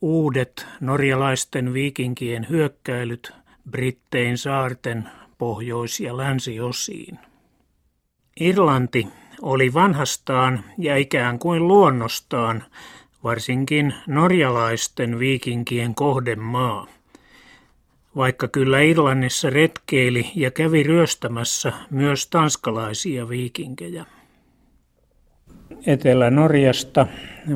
uudet 0.00 0.66
norjalaisten 0.80 1.72
viikinkien 1.72 2.46
hyökkäilyt 2.48 3.32
Brittein 3.70 4.38
saarten 4.38 5.08
pohjois- 5.38 6.00
ja 6.00 6.16
länsiosiin. 6.16 7.18
Irlanti 8.40 9.08
oli 9.42 9.74
vanhastaan 9.74 10.64
ja 10.78 10.96
ikään 10.96 11.38
kuin 11.38 11.68
luonnostaan 11.68 12.64
varsinkin 13.24 13.94
norjalaisten 14.06 15.18
viikinkien 15.18 15.94
kohdemaa. 15.94 16.86
Vaikka 18.16 18.48
kyllä 18.48 18.80
Irlannissa 18.80 19.50
retkeili 19.50 20.30
ja 20.34 20.50
kävi 20.50 20.82
ryöstämässä 20.82 21.72
myös 21.90 22.26
tanskalaisia 22.26 23.28
viikinkejä. 23.28 24.04
Etelä-Norjasta 25.86 27.06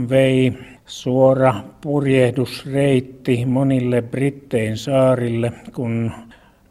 vei 0.09 0.53
suora 0.87 1.55
purjehdusreitti 1.81 3.47
monille 3.47 4.03
Brittein 4.03 4.77
saarille, 4.77 5.53
kun 5.75 6.13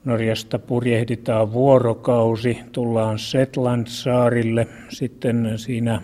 Norjasta 0.05 0.59
purjehditaan 0.59 1.53
vuorokausi, 1.53 2.57
tullaan 2.71 3.19
Setland-saarille, 3.19 4.67
sitten 4.89 5.53
siinä 5.55 6.01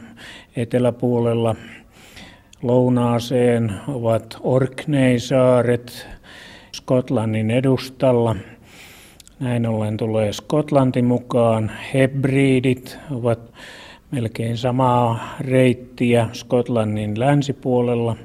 eteläpuolella 0.55 1.55
lounaaseen 2.61 3.73
ovat 3.87 4.37
Orkneysaaret 4.43 6.07
Skotlannin 6.71 7.51
edustalla. 7.51 8.35
Näin 9.39 9.67
ollen 9.67 9.97
tulee 9.97 10.33
Skotlanti 10.33 11.01
mukaan. 11.01 11.71
Hebridit 11.93 12.97
ovat 13.11 13.39
melkein 14.11 14.57
samaa 14.57 15.35
reittiä 15.39 16.29
Skotlannin 16.33 17.19
länsipuolella. 17.19 18.15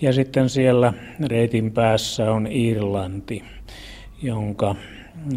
Ja 0.00 0.12
sitten 0.12 0.48
siellä 0.48 0.92
reitin 1.26 1.72
päässä 1.72 2.32
on 2.32 2.46
Irlanti, 2.50 3.44
jonka 4.22 4.74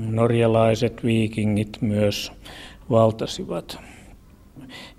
norjalaiset 0.09 1.03
viikingit 1.03 1.77
myös 1.81 2.31
valtasivat. 2.89 3.79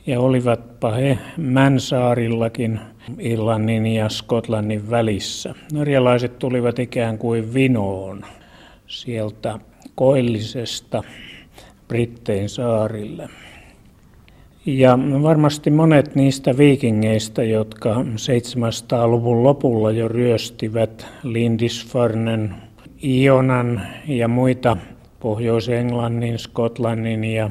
Ja 0.07 0.21
olivatpa 0.21 0.91
he 0.91 1.19
Mänsaarillakin 1.37 2.81
Irlannin 3.19 3.87
ja 3.87 4.09
Skotlannin 4.09 4.91
välissä. 4.91 5.55
Norjalaiset 5.73 6.39
tulivat 6.39 6.79
ikään 6.79 7.19
kuin 7.19 7.55
vinoon 7.55 8.25
sieltä 8.87 9.59
koillisesta 9.95 11.03
Brittein 11.89 12.49
saarille. 12.49 13.29
Ja 14.67 14.99
varmasti 15.23 15.71
monet 15.71 16.15
niistä 16.15 16.57
viikingeistä, 16.57 17.43
jotka 17.43 17.95
700-luvun 17.95 19.43
lopulla 19.43 19.91
jo 19.91 20.09
ryöstivät 20.09 21.07
Lindisfarnen, 21.23 22.55
Ionan 23.05 23.83
ja 24.09 24.29
muita 24.29 24.77
Pohjois-Englannin, 25.23 26.39
Skotlannin 26.39 27.25
ja 27.25 27.51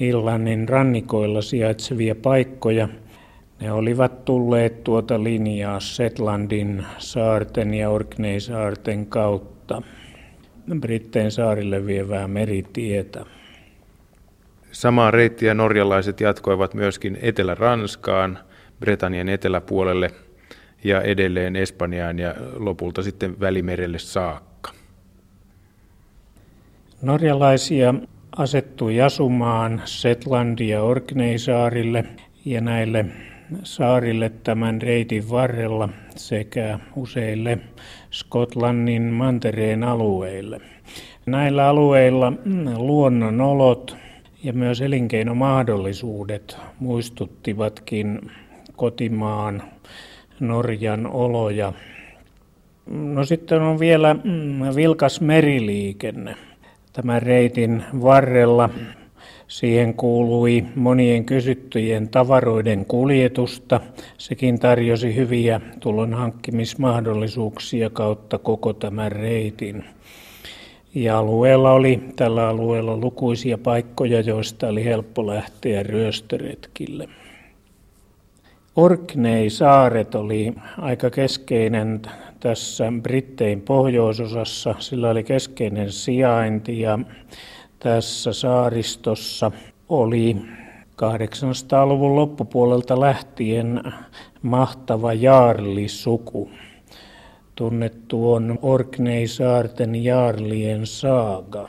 Irlannin 0.00 0.68
rannikoilla 0.68 1.42
sijaitsevia 1.42 2.14
paikkoja. 2.14 2.88
Ne 3.60 3.72
olivat 3.72 4.24
tulleet 4.24 4.84
tuota 4.84 5.24
linjaa 5.24 5.80
Setlandin 5.80 6.86
saarten 6.98 7.74
ja 7.74 7.90
Orkneysaarten 7.90 9.06
kautta 9.06 9.82
Brittein 10.80 11.30
saarille 11.30 11.86
vievää 11.86 12.28
meritietä. 12.28 13.24
Samaa 14.72 15.10
reittiä 15.10 15.54
norjalaiset 15.54 16.20
jatkoivat 16.20 16.74
myöskin 16.74 17.18
Etelä-Ranskaan, 17.22 18.38
Britannian 18.80 19.28
eteläpuolelle 19.28 20.10
ja 20.84 21.02
edelleen 21.02 21.56
Espanjaan 21.56 22.18
ja 22.18 22.34
lopulta 22.56 23.02
sitten 23.02 23.40
Välimerelle 23.40 23.98
saakka. 23.98 24.49
Norjalaisia 27.02 27.94
asettui 28.36 29.00
asumaan 29.00 29.82
Setlandia 29.84 30.82
Orkneysaarille 30.82 32.04
ja 32.44 32.60
näille 32.60 33.04
saarille 33.62 34.32
tämän 34.44 34.82
reitin 34.82 35.30
varrella 35.30 35.88
sekä 36.16 36.78
useille 36.96 37.58
Skotlannin 38.10 39.02
mantereen 39.02 39.84
alueille. 39.84 40.60
Näillä 41.26 41.68
alueilla 41.68 42.32
luonnonolot 42.76 43.96
ja 44.44 44.52
myös 44.52 44.80
elinkeinomahdollisuudet 44.80 46.56
muistuttivatkin 46.78 48.30
kotimaan 48.76 49.62
Norjan 50.40 51.06
oloja. 51.06 51.72
No 52.86 53.24
sitten 53.24 53.62
on 53.62 53.78
vielä 53.78 54.16
vilkas 54.76 55.20
meriliikenne 55.20 56.36
tämän 56.92 57.22
reitin 57.22 57.84
varrella. 58.02 58.70
Siihen 59.48 59.94
kuului 59.94 60.64
monien 60.74 61.24
kysyttyjen 61.24 62.08
tavaroiden 62.08 62.84
kuljetusta. 62.84 63.80
Sekin 64.18 64.58
tarjosi 64.58 65.14
hyviä 65.16 65.60
tulon 65.80 66.14
hankkimismahdollisuuksia 66.14 67.90
kautta 67.90 68.38
koko 68.38 68.72
tämän 68.72 69.12
reitin. 69.12 69.84
Ja 70.94 71.18
alueella 71.18 71.72
oli, 71.72 72.00
tällä 72.16 72.48
alueella 72.48 72.96
lukuisia 72.96 73.58
paikkoja, 73.58 74.20
joista 74.20 74.68
oli 74.68 74.84
helppo 74.84 75.26
lähteä 75.26 75.82
ryöstöretkille. 75.82 77.08
Orkney-saaret 78.76 80.14
oli 80.14 80.54
aika 80.78 81.10
keskeinen 81.10 82.02
tässä 82.40 82.92
Brittein 83.02 83.60
pohjoisosassa. 83.60 84.74
Sillä 84.78 85.10
oli 85.10 85.24
keskeinen 85.24 85.92
sijainti 85.92 86.80
ja 86.80 86.98
tässä 87.78 88.32
saaristossa 88.32 89.50
oli 89.88 90.36
800-luvun 91.02 92.16
loppupuolelta 92.16 93.00
lähtien 93.00 93.82
mahtava 94.42 95.12
jaarlisuku. 95.12 96.50
Tunnettu 97.54 98.32
on 98.32 98.58
Orkney-saarten 98.62 100.04
jaarlien 100.04 100.86
saaga. 100.86 101.68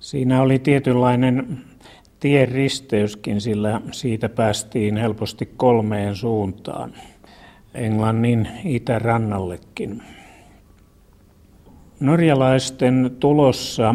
Siinä 0.00 0.42
oli 0.42 0.58
tietynlainen 0.58 1.58
tien 2.20 2.48
risteyskin, 2.48 3.40
sillä 3.40 3.80
siitä 3.92 4.28
päästiin 4.28 4.96
helposti 4.96 5.46
kolmeen 5.56 6.16
suuntaan. 6.16 6.92
Englannin 7.74 8.48
itärannallekin. 8.64 10.02
Norjalaisten 12.00 13.16
tulossa 13.20 13.94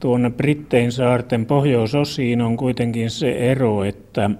tuonne 0.00 0.30
Brittein 0.30 0.92
saarten 0.92 1.46
pohjoisosiin 1.46 2.40
on 2.40 2.56
kuitenkin 2.56 3.10
se 3.10 3.50
ero, 3.50 3.84
että 3.84 4.30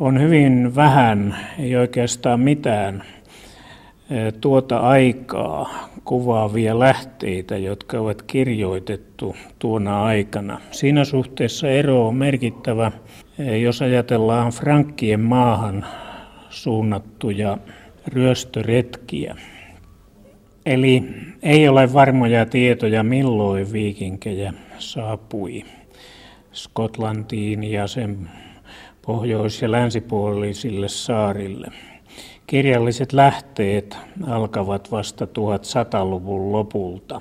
on 0.00 0.20
hyvin 0.20 0.74
vähän, 0.76 1.36
ei 1.58 1.76
oikeastaan 1.76 2.40
mitään 2.40 3.02
tuota 4.40 4.78
aikaa 4.78 5.88
kuvaavia 6.04 6.78
lähteitä, 6.78 7.56
jotka 7.56 7.98
ovat 7.98 8.22
kirjoitettu 8.22 9.36
tuona 9.58 10.04
aikana. 10.04 10.60
Siinä 10.70 11.04
suhteessa 11.04 11.68
ero 11.68 12.08
on 12.08 12.16
merkittävä, 12.16 12.92
jos 13.62 13.82
ajatellaan 13.82 14.52
Frankkien 14.52 15.20
maahan 15.20 15.86
suunnattuja 16.50 17.58
ryöstöretkiä. 18.06 19.36
Eli 20.66 21.02
ei 21.42 21.68
ole 21.68 21.92
varmoja 21.92 22.46
tietoja, 22.46 23.02
milloin 23.02 23.72
viikinkejä 23.72 24.52
saapui 24.78 25.64
Skotlantiin 26.52 27.64
ja 27.64 27.86
sen 27.86 28.30
pohjois- 29.06 29.62
ja 29.62 29.70
länsipuolisille 29.70 30.88
saarille. 30.88 31.68
Kirjalliset 32.46 33.12
lähteet 33.12 33.96
alkavat 34.26 34.90
vasta 34.90 35.24
1100-luvun 35.26 36.52
lopulta, 36.52 37.20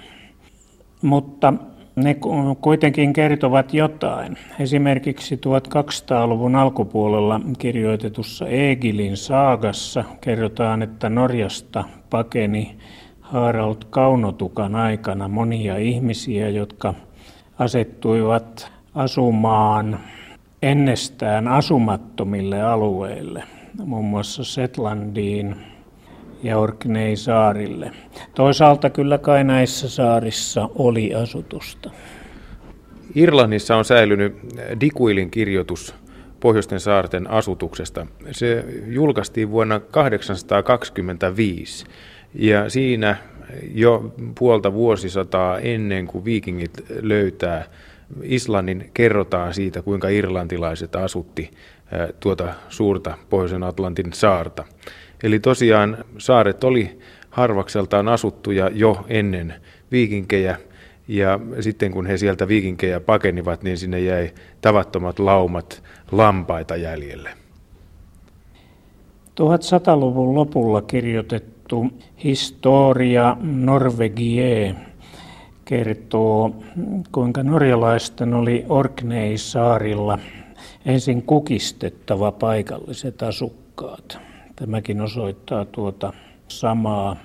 mutta 1.01 1.53
ne 1.95 2.15
kuitenkin 2.61 3.13
kertovat 3.13 3.73
jotain. 3.73 4.37
Esimerkiksi 4.59 5.35
1200-luvun 5.35 6.55
alkupuolella 6.55 7.41
kirjoitetussa 7.57 8.47
Egilin 8.47 9.17
saagassa 9.17 10.03
kerrotaan, 10.21 10.81
että 10.81 11.09
Norjasta 11.09 11.83
pakeni 12.09 12.77
Harald 13.21 13.77
Kaunotukan 13.89 14.75
aikana 14.75 15.27
monia 15.27 15.77
ihmisiä, 15.77 16.49
jotka 16.49 16.93
asettuivat 17.59 18.71
asumaan 18.95 19.99
ennestään 20.61 21.47
asumattomille 21.47 22.61
alueille, 22.61 23.43
muun 23.85 24.05
muassa 24.05 24.43
Setlandiin 24.43 25.55
ja 26.43 26.57
Orkney-saarille. 26.57 27.91
Toisaalta 28.35 28.89
kyllä 28.89 29.17
kai 29.17 29.43
näissä 29.43 29.89
saarissa 29.89 30.69
oli 30.75 31.15
asutusta. 31.15 31.91
Irlannissa 33.15 33.75
on 33.75 33.85
säilynyt 33.85 34.35
Dikuilin 34.81 35.31
kirjoitus 35.31 35.95
Pohjoisten 36.39 36.79
saarten 36.79 37.29
asutuksesta. 37.29 38.07
Se 38.31 38.65
julkaistiin 38.87 39.51
vuonna 39.51 39.79
825 39.79 41.85
ja 42.33 42.69
siinä 42.69 43.17
jo 43.73 44.13
puolta 44.39 44.73
vuosisataa 44.73 45.59
ennen 45.59 46.07
kuin 46.07 46.25
viikingit 46.25 46.71
löytää 47.01 47.65
Islannin, 48.23 48.89
kerrotaan 48.93 49.53
siitä, 49.53 49.81
kuinka 49.81 50.09
irlantilaiset 50.09 50.95
asutti 50.95 51.51
tuota 52.19 52.53
suurta 52.69 53.17
Pohjoisen 53.29 53.63
Atlantin 53.63 54.13
saarta. 54.13 54.65
Eli 55.23 55.39
tosiaan 55.39 55.97
saaret 56.17 56.63
oli 56.63 56.99
harvakseltaan 57.29 58.07
asuttuja 58.07 58.69
jo 58.73 59.05
ennen 59.07 59.53
viikinkejä, 59.91 60.57
ja 61.07 61.39
sitten 61.59 61.91
kun 61.91 62.05
he 62.05 62.17
sieltä 62.17 62.47
viikinkejä 62.47 62.99
pakenivat, 62.99 63.63
niin 63.63 63.77
sinne 63.77 63.99
jäi 63.99 64.31
tavattomat 64.61 65.19
laumat 65.19 65.83
lampaita 66.11 66.75
jäljelle. 66.75 67.29
1100-luvun 69.29 70.35
lopulla 70.35 70.81
kirjoitettu 70.81 71.85
Historia 72.23 73.37
Norvegie 73.41 74.75
kertoo, 75.65 76.55
kuinka 77.11 77.43
norjalaisten 77.43 78.33
oli 78.33 78.65
Orkney-saarilla 78.69 80.19
ensin 80.85 81.23
kukistettava 81.23 82.31
paikalliset 82.31 83.23
asukkaat. 83.23 84.30
Tämäkin 84.61 85.01
osoittaa 85.01 85.65
tuota 85.65 86.13
samaa, 86.47 87.15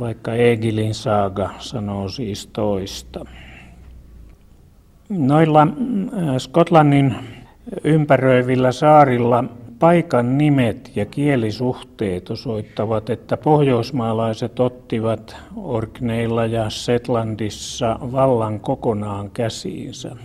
vaikka 0.00 0.34
Egilin 0.34 0.94
saaga 0.94 1.50
sanoo 1.58 2.08
siis 2.08 2.46
toista. 2.46 3.24
Noilla 5.08 5.62
äh, 5.62 6.36
Skotlannin 6.38 7.14
ympäröivillä 7.84 8.72
saarilla 8.72 9.44
paikan 9.78 10.38
nimet 10.38 10.96
ja 10.96 11.06
kielisuhteet 11.06 12.30
osoittavat, 12.30 13.10
että 13.10 13.36
pohjoismaalaiset 13.36 14.60
ottivat 14.60 15.36
Orkneilla 15.56 16.46
ja 16.46 16.70
Setlandissa 16.70 17.98
vallan 18.12 18.60
kokonaan 18.60 19.30
käsiinsä. 19.30 20.16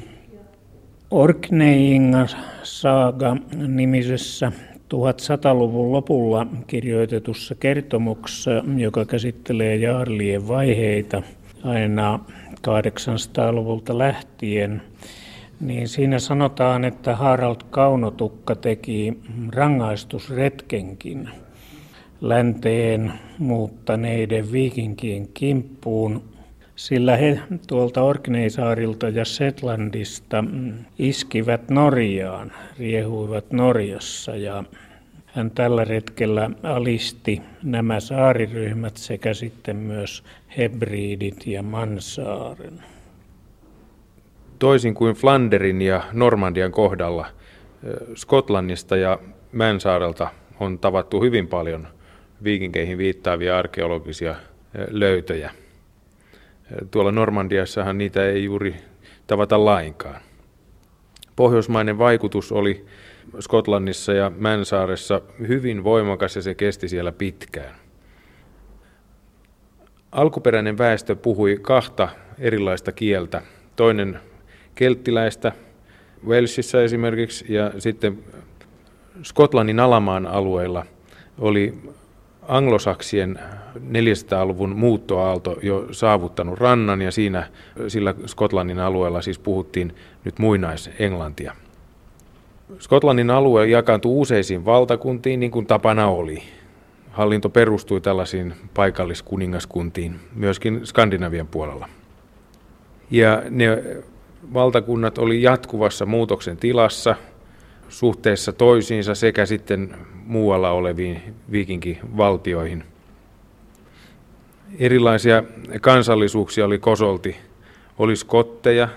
Orkneyinga 1.12 2.28
saaga 2.64 3.38
nimisessä 3.68 4.52
1100-luvun 4.94 5.92
lopulla 5.92 6.48
kirjoitetussa 6.68 7.56
kertomuksessa, 7.56 8.52
joka 8.78 9.06
käsittelee 9.06 9.76
jaarlien 9.76 10.48
vaiheita 10.48 11.22
aina 11.64 12.20
800-luvulta 12.68 13.98
lähtien, 13.98 14.82
niin 15.60 15.88
siinä 15.88 16.20
sanotaan, 16.20 16.86
että 16.86 17.16
Harald 17.16 17.62
Kaunotukka 17.70 18.56
teki 18.56 19.20
rangaistusretkenkin 19.56 21.30
länteen 22.22 23.14
muuttaneiden 23.40 24.52
viikinkien 24.52 25.28
kimppuun, 25.34 26.24
sillä 26.76 27.18
he 27.18 27.40
tuolta 27.68 28.04
Orkneysaarilta 28.04 29.10
ja 29.10 29.26
Setlandista 29.26 30.44
iskivät 31.00 31.70
Norjaan, 31.70 32.52
riehuivat 32.80 33.52
Norjassa 33.52 34.36
ja 34.36 34.64
hän 35.26 35.52
tällä 35.52 35.84
retkellä 35.86 36.50
alisti 36.64 37.42
nämä 37.64 38.00
saariryhmät 38.00 38.98
sekä 38.98 39.34
sitten 39.34 39.76
myös 39.76 40.24
Hebridit 40.58 41.48
ja 41.48 41.64
Mansaaren. 41.64 42.84
Toisin 44.60 44.94
kuin 44.94 45.16
Flanderin 45.16 45.82
ja 45.82 46.04
Normandian 46.14 46.72
kohdalla, 46.72 47.26
Skotlannista 48.16 48.96
ja 48.96 49.20
Mänsaarelta 49.52 50.28
on 50.60 50.80
tavattu 50.80 51.22
hyvin 51.22 51.48
paljon 51.48 51.88
viikinkeihin 52.44 52.98
viittaavia 52.98 53.58
arkeologisia 53.58 54.36
löytöjä. 54.90 55.52
Tuolla 56.92 57.12
Normandiassahan 57.12 57.98
niitä 57.98 58.26
ei 58.26 58.44
juuri 58.44 58.76
tavata 59.28 59.66
lainkaan. 59.66 60.22
Pohjoismainen 61.36 61.98
vaikutus 61.98 62.52
oli 62.52 62.86
Skotlannissa 63.40 64.14
ja 64.14 64.32
Mänsaaressa 64.38 65.22
hyvin 65.48 65.84
voimakas 65.84 66.36
ja 66.36 66.42
se 66.42 66.56
kesti 66.56 66.88
siellä 66.88 67.12
pitkään. 67.12 67.76
Alkuperäinen 70.12 70.78
väestö 70.78 71.16
puhui 71.16 71.60
kahta 71.62 72.10
erilaista 72.40 72.92
kieltä. 72.92 73.42
Toinen 73.76 74.20
kelttiläistä 74.76 75.52
Walesissa 76.28 76.84
esimerkiksi 76.84 77.54
ja 77.54 77.72
sitten 77.80 78.24
Skotlannin 79.24 79.80
alamaan 79.80 80.26
alueilla 80.28 80.86
oli 81.40 81.74
anglosaksien 82.48 83.40
400-luvun 83.76 84.76
muuttoaalto 84.76 85.58
jo 85.62 85.88
saavuttanut 85.92 86.60
rannan 86.60 87.02
ja 87.02 87.12
siinä 87.12 87.48
sillä 87.88 88.14
Skotlannin 88.26 88.80
alueella 88.80 89.22
siis 89.22 89.40
puhuttiin 89.40 89.96
nyt 90.24 90.40
muinaisenglantia. 90.40 91.56
Skotlannin 92.80 93.30
alue 93.30 93.68
jakaantui 93.68 94.12
useisiin 94.16 94.66
valtakuntiin 94.66 95.40
niin 95.40 95.52
kuin 95.52 95.66
tapana 95.66 96.08
oli. 96.08 96.44
Hallinto 97.12 97.50
perustui 97.50 98.02
tällaisiin 98.02 98.54
paikalliskuningaskuntiin 98.74 100.20
myöskin 100.36 100.82
Skandinavian 100.84 101.48
puolella. 101.48 101.90
Ja 103.12 103.44
ne 103.50 103.84
valtakunnat 104.54 105.18
oli 105.18 105.42
jatkuvassa 105.42 106.06
muutoksen 106.06 106.58
tilassa. 106.58 107.16
suhteessa 107.90 108.54
toisiinsa 108.54 109.16
sekä 109.16 109.46
sitten 109.46 109.96
muualla 110.26 110.72
oleviin 110.72 111.22
viikinkivaltioihin. 111.52 112.84
Erilaisia 114.80 115.44
kansallisuuksia 115.82 116.66
oli 116.66 116.80
kosolti. 116.80 117.36
Oli 117.98 118.16
skotteja, 118.16 118.88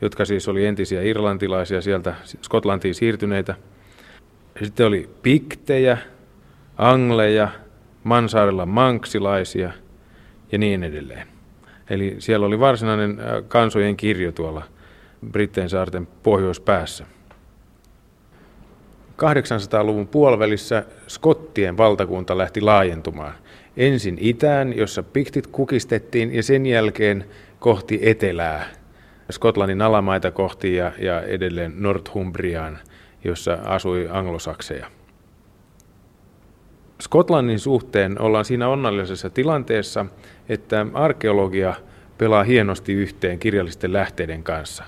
jotka 0.00 0.24
siis 0.24 0.48
oli 0.48 0.66
entisiä 0.66 1.02
irlantilaisia 1.02 1.80
sieltä 1.80 2.14
Skotlantiin 2.42 2.94
siirtyneitä. 2.94 3.54
Sitten 4.62 4.86
oli 4.86 5.08
piktejä, 5.22 5.98
angleja, 6.76 7.48
Mansaarella 8.04 8.66
manksilaisia 8.66 9.72
ja 10.52 10.58
niin 10.58 10.84
edelleen. 10.84 11.28
Eli 11.90 12.16
siellä 12.18 12.46
oli 12.46 12.60
varsinainen 12.60 13.18
kansojen 13.48 13.96
kirjo 13.96 14.32
tuolla 14.32 14.62
Brittein 15.30 15.68
saarten 15.68 16.08
pohjoispäässä. 16.22 17.06
800-luvun 19.24 20.06
puolivälissä 20.06 20.84
Skottien 21.08 21.76
valtakunta 21.76 22.38
lähti 22.38 22.60
laajentumaan. 22.60 23.34
Ensin 23.76 24.16
itään, 24.20 24.76
jossa 24.76 25.02
piktit 25.02 25.46
kukistettiin, 25.46 26.34
ja 26.34 26.42
sen 26.42 26.66
jälkeen 26.66 27.24
kohti 27.58 27.98
etelää, 28.02 28.66
Skotlannin 29.30 29.82
alamaita 29.82 30.30
kohti 30.30 30.74
ja, 30.74 30.92
ja 30.98 31.22
edelleen 31.22 31.72
Northumbriaan, 31.76 32.78
jossa 33.24 33.58
asui 33.64 34.08
anglosakseja. 34.10 34.86
Skotlannin 37.00 37.58
suhteen 37.58 38.20
ollaan 38.20 38.44
siinä 38.44 38.68
onnallisessa 38.68 39.30
tilanteessa, 39.30 40.06
että 40.48 40.86
arkeologia 40.94 41.74
pelaa 42.18 42.44
hienosti 42.44 42.92
yhteen 42.92 43.38
kirjallisten 43.38 43.92
lähteiden 43.92 44.42
kanssa. 44.42 44.84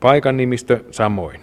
Paikan 0.00 0.36
nimistö 0.36 0.84
samoin. 0.90 1.40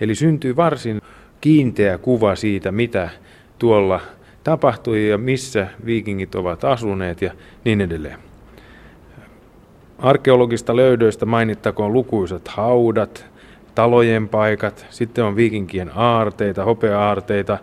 Eli 0.00 0.14
syntyy 0.14 0.56
varsin 0.56 1.00
kiinteä 1.40 1.98
kuva 1.98 2.36
siitä, 2.36 2.72
mitä 2.72 3.10
tuolla 3.58 4.00
tapahtui 4.44 5.08
ja 5.08 5.18
missä 5.18 5.66
viikingit 5.84 6.34
ovat 6.34 6.64
asuneet 6.64 7.22
ja 7.22 7.32
niin 7.64 7.80
edelleen. 7.80 8.18
Arkeologista 9.98 10.76
löydöistä 10.76 11.26
mainittakoon 11.26 11.92
lukuisat 11.92 12.48
haudat, 12.48 13.26
talojen 13.74 14.28
paikat, 14.28 14.86
sitten 14.90 15.24
on 15.24 15.36
viikinkien 15.36 15.90
aarteita, 15.94 16.64
hopea-aarteita 16.64 17.58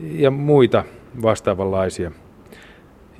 ja 0.00 0.30
muita 0.30 0.84
vastaavanlaisia. 1.22 2.12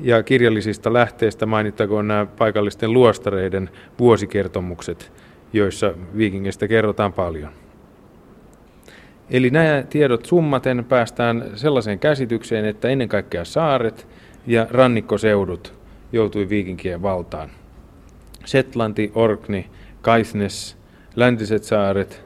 Ja 0.01 0.23
kirjallisista 0.23 0.93
lähteistä 0.93 1.47
mainittakoon 1.47 2.09
nämä 2.09 2.27
paikallisten 2.39 2.93
luostareiden 2.93 3.71
vuosikertomukset, 3.99 5.13
joissa 5.53 5.95
viikingistä 6.17 6.69
kerrotaan 6.69 7.13
paljon. 7.13 7.62
Eli 9.33 9.51
nämä 9.51 9.85
tiedot 9.90 10.27
summaten 10.27 10.85
päästään 10.85 11.45
sellaiseen 11.55 11.99
käsitykseen, 11.99 12.64
että 12.64 12.88
ennen 12.88 13.09
kaikkea 13.09 13.45
saaret 13.45 14.09
ja 14.47 14.66
rannikkoseudut 14.71 15.75
joutui 16.12 16.49
viikinkien 16.49 17.03
valtaan. 17.03 17.51
Setlanti, 18.45 19.12
Orkney, 19.14 19.62
Kaisnes, 20.03 20.77
läntiset 21.16 21.64
saaret 21.64 22.25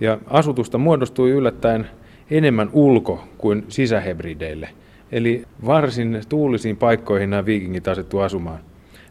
ja 0.00 0.18
asutusta 0.26 0.78
muodostui 0.78 1.30
yllättäen 1.30 1.86
enemmän 2.30 2.70
ulko- 2.72 3.24
kuin 3.38 3.64
sisähebrideille. 3.68 4.68
Eli 5.12 5.44
varsin 5.66 6.20
tuulisiin 6.28 6.76
paikkoihin 6.76 7.30
nämä 7.30 7.46
viikingit 7.46 7.88
asettu 7.88 8.18
asumaan. 8.18 8.58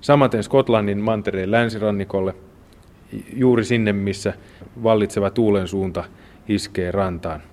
Samaten 0.02 0.44
Skotlannin 0.44 1.02
mantereen 1.02 1.52
länsirannikolle, 1.52 2.36
juuri 3.34 3.64
sinne 3.64 3.94
missä 3.94 4.34
vallitseva 4.84 5.30
tuulen 5.30 5.68
suunta 5.68 6.04
iskee 6.48 6.92
rantaan 6.92 7.44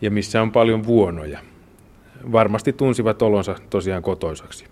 ja 0.00 0.10
missä 0.10 0.42
on 0.42 0.52
paljon 0.52 0.84
vuonoja. 0.84 1.40
Varmasti 2.32 2.72
tunsivat 2.72 3.22
olonsa 3.22 3.54
tosiaan 3.70 4.02
kotoisaksi. 4.02 4.64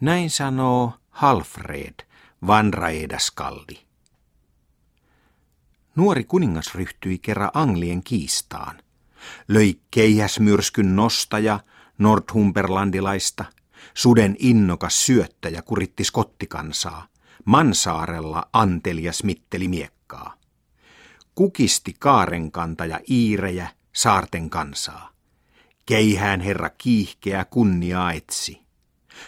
Näin 0.00 0.30
sanoo 0.30 0.92
Halfred 1.10 2.06
van 2.46 2.74
Raedaskaldi. 2.74 3.78
Nuori 5.96 6.24
kuningas 6.24 6.74
ryhtyi 6.74 7.18
kerran 7.18 7.50
Anglien 7.54 8.02
kiistaan. 8.04 8.82
Löi 9.48 9.74
keihäsmyrskyn 9.90 10.96
nostaja 10.96 11.60
Nordhumberlandilaista, 11.98 13.44
suden 13.94 14.36
innokas 14.38 15.06
syöttäjä 15.06 15.62
kuritti 15.62 16.04
skottikansaa, 16.04 17.06
Mansaarella 17.44 18.48
antelia 18.52 19.12
smitteli 19.12 19.68
miekkaa. 19.68 20.35
Kukisti 21.36 21.94
kaarenkantaja 21.98 23.00
Iirejä, 23.10 23.68
saarten 23.92 24.50
kansaa. 24.50 25.10
Keihään 25.86 26.40
herra 26.40 26.70
kiihkeä 26.78 27.44
kunniaa 27.50 28.12
etsi. 28.12 28.60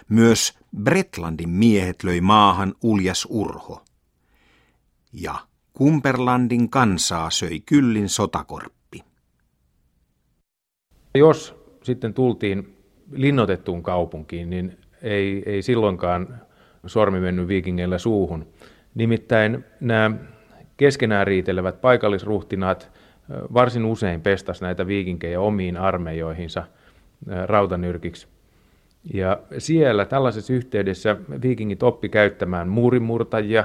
Myös 0.08 0.58
Bretlandin 0.82 1.48
miehet 1.50 2.02
löi 2.04 2.20
maahan 2.20 2.74
uljas 2.82 3.26
urho. 3.30 3.84
Ja 5.12 5.34
Kumperlandin 5.72 6.70
kansaa 6.70 7.30
söi 7.30 7.60
kyllin 7.60 8.08
sotakorppi. 8.08 9.04
Jos 11.14 11.54
sitten 11.82 12.14
tultiin 12.14 12.76
linnoitettuun 13.12 13.82
kaupunkiin, 13.82 14.50
niin 14.50 14.78
ei, 15.02 15.42
ei 15.46 15.62
silloinkaan 15.62 16.40
sormi 16.86 17.20
mennyt 17.20 17.48
viikingeillä 17.48 17.98
suuhun. 17.98 18.46
Nimittäin 18.94 19.64
nämä 19.80 20.10
keskenään 20.78 21.26
riitelevät 21.26 21.80
paikallisruhtinaat 21.80 22.90
varsin 23.54 23.84
usein 23.84 24.20
pestas 24.20 24.62
näitä 24.62 24.86
viikinkejä 24.86 25.40
omiin 25.40 25.76
armeijoihinsa 25.76 26.62
rautanyrkiksi. 27.46 28.26
Ja 29.14 29.38
siellä 29.58 30.04
tällaisessa 30.04 30.52
yhteydessä 30.52 31.16
viikingit 31.42 31.82
oppi 31.82 32.08
käyttämään 32.08 32.68
muurimurtajia 32.68 33.64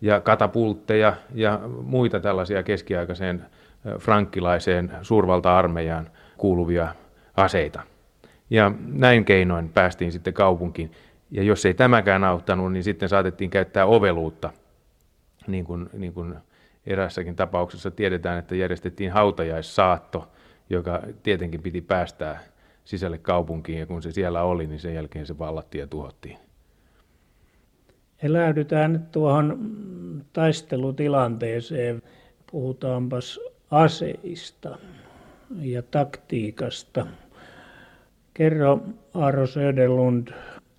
ja 0.00 0.20
katapultteja 0.20 1.16
ja 1.34 1.60
muita 1.82 2.20
tällaisia 2.20 2.62
keskiaikaiseen 2.62 3.44
frankkilaiseen 3.98 4.92
suurvalta-armeijaan 5.02 6.10
kuuluvia 6.36 6.94
aseita. 7.36 7.82
Ja 8.50 8.72
näin 8.86 9.24
keinoin 9.24 9.68
päästiin 9.68 10.12
sitten 10.12 10.34
kaupunkiin. 10.34 10.90
Ja 11.30 11.42
jos 11.42 11.66
ei 11.66 11.74
tämäkään 11.74 12.24
auttanut, 12.24 12.72
niin 12.72 12.84
sitten 12.84 13.08
saatettiin 13.08 13.50
käyttää 13.50 13.86
oveluutta, 13.86 14.50
niin 15.46 15.64
kuin, 15.64 15.90
niin 15.92 16.12
kuin 16.12 16.34
erässäkin 16.86 17.36
tapauksessa 17.36 17.90
tiedetään, 17.90 18.38
että 18.38 18.54
järjestettiin 18.54 19.12
hautajaissaatto, 19.12 20.28
joka 20.70 21.02
tietenkin 21.22 21.62
piti 21.62 21.80
päästää 21.80 22.40
sisälle 22.84 23.18
kaupunkiin, 23.18 23.78
ja 23.78 23.86
kun 23.86 24.02
se 24.02 24.12
siellä 24.12 24.42
oli, 24.42 24.66
niin 24.66 24.80
sen 24.80 24.94
jälkeen 24.94 25.26
se 25.26 25.38
vallattiin 25.38 25.80
ja 25.80 25.86
tuhottiin. 25.86 26.38
Eläydytään 28.22 28.92
nyt 28.92 29.10
tuohon 29.10 29.58
taistelutilanteeseen. 30.32 32.02
Puhutaanpas 32.50 33.40
aseista 33.70 34.78
ja 35.60 35.82
taktiikasta. 35.82 37.06
Kerro 38.34 38.80
Aaro 39.14 39.46
Söderlund 39.46 40.28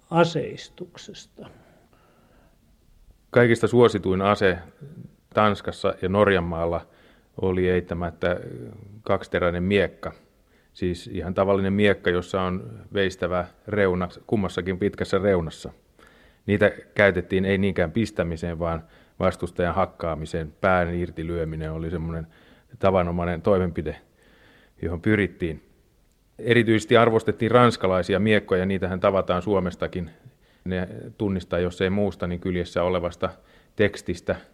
aseistuksesta. 0.09 1.49
Kaikista 3.29 3.67
suosituin 3.67 4.21
ase 4.21 4.57
Tanskassa 5.35 5.93
ja 6.01 6.09
Norjanmaalla 6.09 6.81
oli 7.41 7.69
eittämättä 7.69 8.39
kaksiteräinen 9.01 9.63
miekka. 9.63 10.11
Siis 10.73 11.07
ihan 11.07 11.33
tavallinen 11.33 11.73
miekka, 11.73 12.09
jossa 12.09 12.41
on 12.41 12.79
veistävä 12.93 13.45
reuna 13.67 14.09
kummassakin 14.27 14.79
pitkässä 14.79 15.17
reunassa. 15.17 15.71
Niitä 16.45 16.71
käytettiin 16.95 17.45
ei 17.45 17.57
niinkään 17.57 17.91
pistämiseen, 17.91 18.59
vaan 18.59 18.83
vastustajan 19.19 19.75
hakkaamiseen. 19.75 20.53
Pään 20.61 20.95
irti 20.95 21.27
lyöminen 21.27 21.71
oli 21.71 21.89
semmoinen 21.89 22.27
tavanomainen 22.79 23.41
toimenpide, 23.41 23.95
johon 24.81 25.01
pyrittiin. 25.01 25.69
Erityisesti 26.39 26.97
arvostettiin 26.97 27.51
ranskalaisia 27.51 28.19
miekkoja, 28.19 28.65
niitähän 28.65 28.99
tavataan 28.99 29.41
Suomestakin. 29.41 30.11
Ne 30.63 30.87
tunnistaa, 31.17 31.59
jos 31.59 31.81
ei 31.81 31.89
muusta, 31.89 32.27
niin 32.27 32.39
kyljessä 32.39 32.83
olevasta 32.83 33.29
tekstistä– 33.75 34.35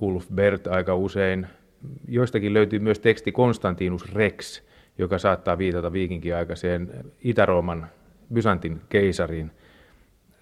Ulf 0.00 0.26
Bert 0.34 0.66
aika 0.66 0.94
usein. 0.94 1.46
Joistakin 2.08 2.54
löytyy 2.54 2.78
myös 2.78 2.98
teksti 2.98 3.32
Konstantinus 3.32 4.14
Rex, 4.14 4.62
joka 4.98 5.18
saattaa 5.18 5.58
viitata 5.58 5.92
viikinkiaikaiseen 5.92 6.90
Itä-Rooman 7.20 7.86
Byzantin 8.32 8.80
keisariin. 8.88 9.50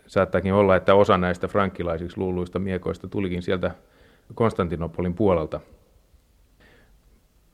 Saattaakin 0.06 0.52
olla, 0.52 0.76
että 0.76 0.94
osa 0.94 1.18
näistä 1.18 1.48
frankkilaisiksi 1.48 2.18
luuluista 2.18 2.58
miekoista 2.58 3.08
tulikin 3.08 3.42
sieltä 3.42 3.70
Konstantinopolin 4.34 5.14
puolelta. 5.14 5.60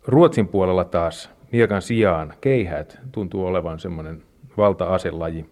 Ruotsin 0.06 0.48
puolella 0.48 0.84
taas 0.84 1.30
miekan 1.52 1.82
sijaan 1.82 2.34
keihät 2.40 2.98
tuntuu 3.12 3.46
olevan 3.46 3.78
semmoinen 3.78 4.22
valta-aselaji. 4.56 5.46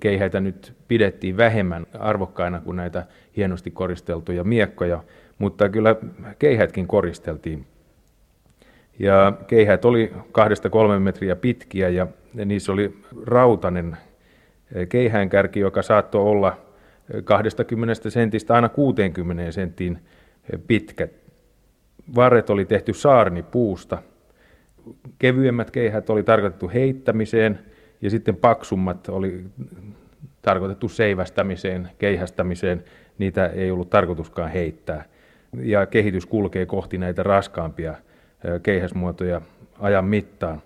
Keihäitä 0.00 0.40
nyt 0.40 0.74
pidettiin 0.88 1.36
vähemmän 1.36 1.86
arvokkaina 1.98 2.60
kuin 2.60 2.76
näitä 2.76 3.06
hienosti 3.36 3.70
koristeltuja 3.70 4.44
miekkoja, 4.44 5.02
mutta 5.38 5.68
kyllä 5.68 5.96
keihätkin 6.38 6.86
koristeltiin. 6.86 7.66
Ja 8.98 9.32
keihät 9.46 9.84
oli 9.84 10.12
kahdesta 10.32 10.70
kolme 10.70 10.98
metriä 10.98 11.36
pitkiä 11.36 11.88
ja 11.88 12.06
niissä 12.44 12.72
oli 12.72 12.98
rautainen 13.26 13.96
keihäänkärki, 14.88 15.60
joka 15.60 15.82
saattoi 15.82 16.22
olla 16.22 16.58
20 17.24 18.10
sentistä 18.10 18.54
aina 18.54 18.68
60 18.68 19.52
senttiin 19.52 19.98
pitkä. 20.66 21.08
Varret 22.14 22.50
oli 22.50 22.64
tehty 22.64 22.92
saarnipuusta. 22.92 24.02
Kevyemmät 25.18 25.70
keihät 25.70 26.10
oli 26.10 26.22
tarkoitettu 26.22 26.70
heittämiseen 26.74 27.58
ja 28.02 28.10
sitten 28.10 28.36
paksummat 28.36 29.08
oli 29.08 29.44
tarkoitettu 30.42 30.88
seivästämiseen, 30.88 31.88
keihästämiseen. 31.98 32.84
Niitä 33.18 33.46
ei 33.46 33.70
ollut 33.70 33.90
tarkoituskaan 33.90 34.50
heittää. 34.50 35.04
Ja 35.62 35.86
kehitys 35.86 36.26
kulkee 36.26 36.66
kohti 36.66 36.98
näitä 36.98 37.22
raskaampia 37.22 37.94
keihäsmuotoja 38.62 39.40
ajan 39.78 40.04
mittaan. 40.04 40.62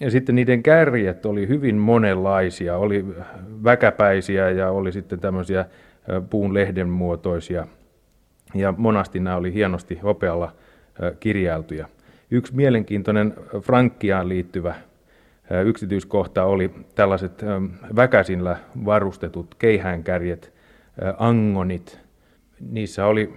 Ja 0.00 0.10
sitten 0.10 0.34
niiden 0.34 0.62
kärjet 0.62 1.26
oli 1.26 1.48
hyvin 1.48 1.76
monenlaisia, 1.76 2.76
oli 2.76 3.04
väkäpäisiä 3.64 4.50
ja 4.50 4.70
oli 4.70 4.92
sitten 4.92 5.20
tämmöisiä 5.20 5.64
puun 6.30 6.54
lehden 6.54 6.88
muotoisia. 6.88 7.66
Ja 8.54 8.74
monasti 8.76 9.20
nämä 9.20 9.36
oli 9.36 9.54
hienosti 9.54 9.98
hopealla 9.98 10.52
kirjailtuja. 11.20 11.88
Yksi 12.30 12.54
mielenkiintoinen 12.54 13.34
Frankkiaan 13.60 14.28
liittyvä 14.28 14.74
yksityiskohta 15.64 16.44
oli 16.44 16.70
tällaiset 16.94 17.44
väkäsillä 17.96 18.56
varustetut 18.84 19.54
keihäänkärjet, 19.54 20.52
angonit. 21.18 22.03
Niissä 22.70 23.06
oli 23.06 23.34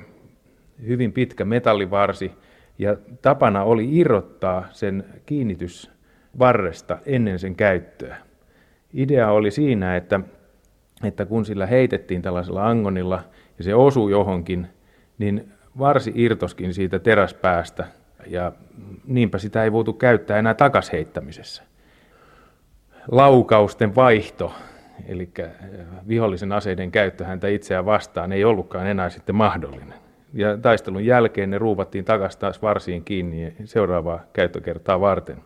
hyvin 0.87 1.13
pitkä 1.13 1.45
metallivarsi 1.45 2.31
ja 2.79 2.97
tapana 3.21 3.63
oli 3.63 3.97
irrottaa 3.97 4.67
sen 4.71 5.05
kiinnitys 5.25 5.91
varresta 6.39 6.97
ennen 7.05 7.39
sen 7.39 7.55
käyttöä. 7.55 8.17
Idea 8.93 9.31
oli 9.31 9.51
siinä, 9.51 9.95
että, 9.95 10.19
että 11.03 11.25
kun 11.25 11.45
sillä 11.45 11.65
heitettiin 11.65 12.21
tällaisella 12.21 12.67
angonilla 12.67 13.23
ja 13.57 13.63
se 13.63 13.75
osui 13.75 14.11
johonkin, 14.11 14.67
niin 15.17 15.51
varsi 15.79 16.11
irtoskin 16.15 16.73
siitä 16.73 16.99
teräspäästä 16.99 17.87
ja 18.27 18.51
niinpä 19.07 19.37
sitä 19.37 19.63
ei 19.63 19.71
voitu 19.71 19.93
käyttää 19.93 20.37
enää 20.37 20.53
takasheittämisessä. 20.53 21.63
Laukausten 23.11 23.95
vaihto, 23.95 24.53
eli 25.05 25.29
vihollisen 26.07 26.51
aseiden 26.51 26.91
käyttö 26.91 27.25
häntä 27.25 27.47
itseään 27.47 27.85
vastaan, 27.85 28.31
ei 28.31 28.45
ollutkaan 28.45 28.87
enää 28.87 29.09
sitten 29.09 29.35
mahdollinen. 29.35 29.93
Ja 30.33 30.57
taistelun 30.57 31.05
jälkeen 31.05 31.49
ne 31.49 31.57
ruuvattiin 31.57 32.05
takaisin 32.05 32.39
taas 32.39 32.61
varsiin 32.61 33.03
kiinni 33.03 33.53
seuraavaa 33.65 34.19
käyttökertaa 34.33 34.99
varten. 34.99 35.37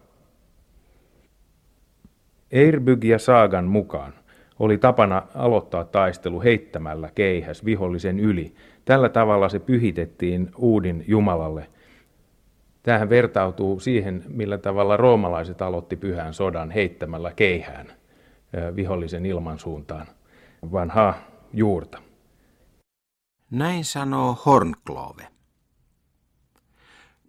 Eirbyg 2.51 3.03
ja 3.03 3.19
Saagan 3.19 3.65
mukaan 3.65 4.13
oli 4.59 4.77
tapana 4.77 5.21
aloittaa 5.35 5.85
taistelu 5.85 6.41
heittämällä 6.41 7.09
keihäs 7.15 7.65
vihollisen 7.65 8.19
yli. 8.19 8.53
Tällä 8.85 9.09
tavalla 9.09 9.49
se 9.49 9.59
pyhitettiin 9.59 10.51
uudin 10.57 11.03
Jumalalle. 11.07 11.67
Tähän 12.83 13.09
vertautuu 13.09 13.79
siihen, 13.79 14.23
millä 14.27 14.57
tavalla 14.57 14.97
roomalaiset 14.97 15.61
aloitti 15.61 15.95
pyhän 15.95 16.33
sodan 16.33 16.71
heittämällä 16.71 17.31
keihään 17.35 17.87
vihollisen 18.75 19.25
ilmansuuntaan 19.25 20.07
vanhaa 20.71 21.13
juurta. 21.53 22.01
Näin 23.51 23.85
sanoo 23.85 24.41
Hornklove. 24.45 25.27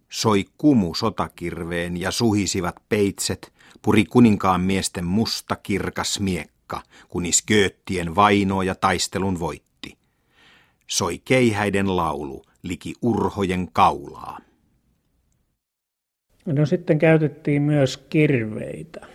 Soi 0.09 0.45
kumu 0.57 0.93
sotakirveen 0.93 1.97
ja 1.97 2.11
suhisivat 2.11 2.75
peitset, 2.89 3.53
puri 3.81 4.05
kuninkaan 4.05 4.61
miesten 4.61 5.05
musta 5.05 5.55
kirkas 5.55 6.19
miekka, 6.19 6.81
kunis 7.09 7.43
Gööttien 7.47 8.15
vainoa 8.15 8.63
ja 8.63 8.75
taistelun 8.75 9.39
voitti. 9.39 9.97
Soi 10.87 11.19
keihäiden 11.25 11.95
laulu, 11.95 12.41
liki 12.63 12.93
urhojen 13.01 13.67
kaulaa. 13.73 14.39
No 16.45 16.65
sitten 16.65 16.99
käytettiin 16.99 17.61
myös 17.61 17.97
kirveitä, 17.97 19.07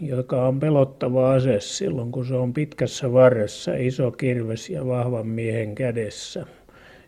joka 0.00 0.46
on 0.48 0.60
pelottava 0.60 1.32
ase 1.34 1.60
silloin, 1.60 2.12
kun 2.12 2.26
se 2.26 2.34
on 2.34 2.54
pitkässä 2.54 3.12
varressa, 3.12 3.74
iso 3.74 4.10
kirves 4.10 4.70
ja 4.70 4.86
vahvan 4.86 5.26
miehen 5.26 5.74
kädessä. 5.74 6.46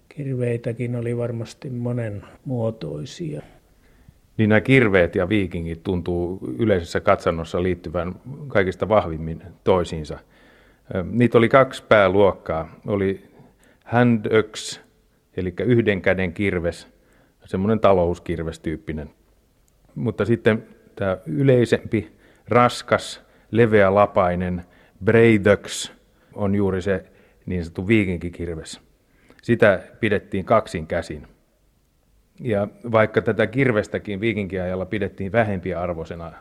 Kirveitäkin 0.08 0.96
oli 0.96 1.16
varmasti 1.16 1.70
monen 1.70 2.22
muotoisia 2.44 3.42
niin 4.36 4.48
nämä 4.48 4.60
kirveet 4.60 5.14
ja 5.14 5.28
viikingit 5.28 5.82
tuntuu 5.82 6.54
yleisessä 6.58 7.00
katsannossa 7.00 7.62
liittyvän 7.62 8.14
kaikista 8.48 8.88
vahvimmin 8.88 9.42
toisiinsa. 9.64 10.18
Niitä 11.10 11.38
oli 11.38 11.48
kaksi 11.48 11.82
pääluokkaa. 11.88 12.80
Oli 12.86 13.24
handöks, 13.84 14.80
eli 15.36 15.54
yhden 15.64 16.02
käden 16.02 16.32
kirves, 16.32 16.88
semmoinen 17.44 17.80
talouskirvestyyppinen. 17.80 19.10
Mutta 19.94 20.24
sitten 20.24 20.66
tämä 20.96 21.18
yleisempi, 21.26 22.12
raskas, 22.48 23.22
leveälapainen 23.50 24.64
breidöks 25.04 25.92
on 26.34 26.54
juuri 26.54 26.82
se 26.82 27.04
niin 27.46 27.64
sanottu 27.64 27.86
viikinkikirves. 27.86 28.80
Sitä 29.42 29.80
pidettiin 30.00 30.44
kaksin 30.44 30.86
käsin. 30.86 31.26
Ja 32.40 32.68
vaikka 32.92 33.22
tätä 33.22 33.46
kirvestäkin 33.46 34.20
viikinkiajalla 34.20 34.86
pidettiin 34.86 35.32
vähempiä 35.32 35.80
arvoisena 35.80 36.32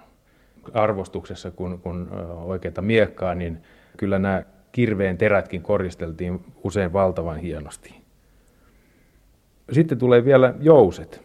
arvostuksessa 0.73 1.51
kuin, 1.51 1.79
kuin 1.79 2.07
oikeita 2.43 2.81
miekkaa, 2.81 3.35
niin 3.35 3.57
kyllä 3.97 4.19
nämä 4.19 4.43
kirveen 4.71 5.17
terätkin 5.17 5.61
koristeltiin 5.61 6.45
usein 6.63 6.93
valtavan 6.93 7.37
hienosti. 7.37 7.95
Sitten 9.71 9.97
tulee 9.97 10.25
vielä 10.25 10.53
jouset. 10.59 11.21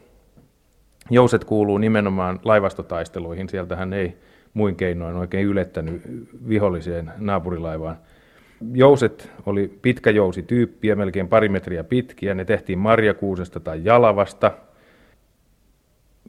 Jouset 1.11 1.45
kuuluu 1.45 1.79
nimenomaan 1.79 2.41
laivastotaisteluihin. 2.45 3.49
Sieltähän 3.49 3.93
ei 3.93 4.17
muin 4.57 4.77
keinoin 4.77 5.17
oikein 5.17 5.47
ylettänyt 5.47 6.03
viholliseen 6.49 7.11
naapurilaivaan. 7.19 7.97
Jouset 8.73 9.31
oli 9.47 9.79
pitkäjousityyppiä, 9.83 10.97
melkein 10.97 11.29
pari 11.29 11.49
metriä 11.49 11.85
pitkiä. 11.85 12.35
Ne 12.35 12.45
tehtiin 12.45 12.79
marjakuusesta 12.79 13.61
tai 13.61 13.81
jalavasta. 13.85 14.53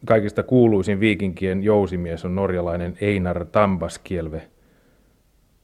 Kaikista 0.06 0.44
kuuluisin 0.44 1.00
viikinkien 1.00 1.64
jousimies 1.64 2.26
on 2.26 2.36
norjalainen 2.36 2.98
Einar 3.02 3.46
Tambaskielve. 3.46 4.42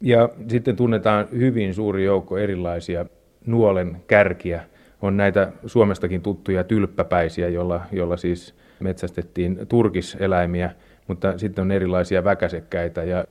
Ja 0.02 0.30
sitten 0.48 0.76
tunnetaan 0.76 1.28
hyvin 1.32 1.74
suuri 1.74 2.06
joukko 2.06 2.38
erilaisia 2.38 3.06
nuolen 3.46 3.98
kärkiä. 4.08 4.64
On 5.02 5.18
näitä 5.18 5.52
Suomestakin 5.66 6.22
tuttuja 6.22 6.64
tylppäpäisiä, 6.64 7.50
joilla 7.92 8.18
siis 8.18 8.56
metsästettiin 8.80 9.60
turkiseläimiä, 9.70 10.72
mutta 11.08 11.38
sitten 11.38 11.62
on 11.62 11.72
erilaisia 11.72 12.24
väkäsekkäitä 12.24 13.04
ja 13.04 13.26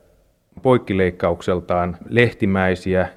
poikkileikkaukseltaan 0.61 1.97
lehtimäisiä, 2.09 3.09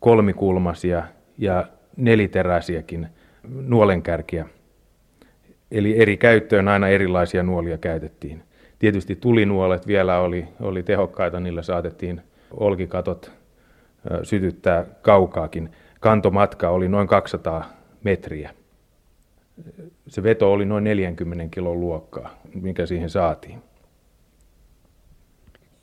kolmikulmasia 0.00 1.02
ja 1.38 1.66
neliteräisiäkin 1.96 3.08
nuolenkärkiä. 3.48 4.46
Eli 5.70 5.98
eri 6.02 6.16
käyttöön 6.16 6.68
aina 6.68 6.88
erilaisia 6.88 7.42
nuolia 7.42 7.78
käytettiin. 7.78 8.42
Tietysti 8.78 9.16
tulinuolet 9.16 9.86
vielä 9.86 10.18
oli, 10.18 10.48
oli 10.60 10.82
tehokkaita, 10.82 11.40
niillä 11.40 11.62
saatettiin 11.62 12.20
olkikatot 12.50 13.32
sytyttää 14.22 14.84
kaukaakin. 15.02 15.70
Kantomatka 16.00 16.68
oli 16.68 16.88
noin 16.88 17.08
200 17.08 17.64
metriä. 18.04 18.50
Se 20.08 20.22
veto 20.22 20.52
oli 20.52 20.64
noin 20.64 20.84
40 20.84 21.44
kilon 21.50 21.80
luokkaa, 21.80 22.38
mikä 22.62 22.86
siihen 22.86 23.10
saatiin. 23.10 23.62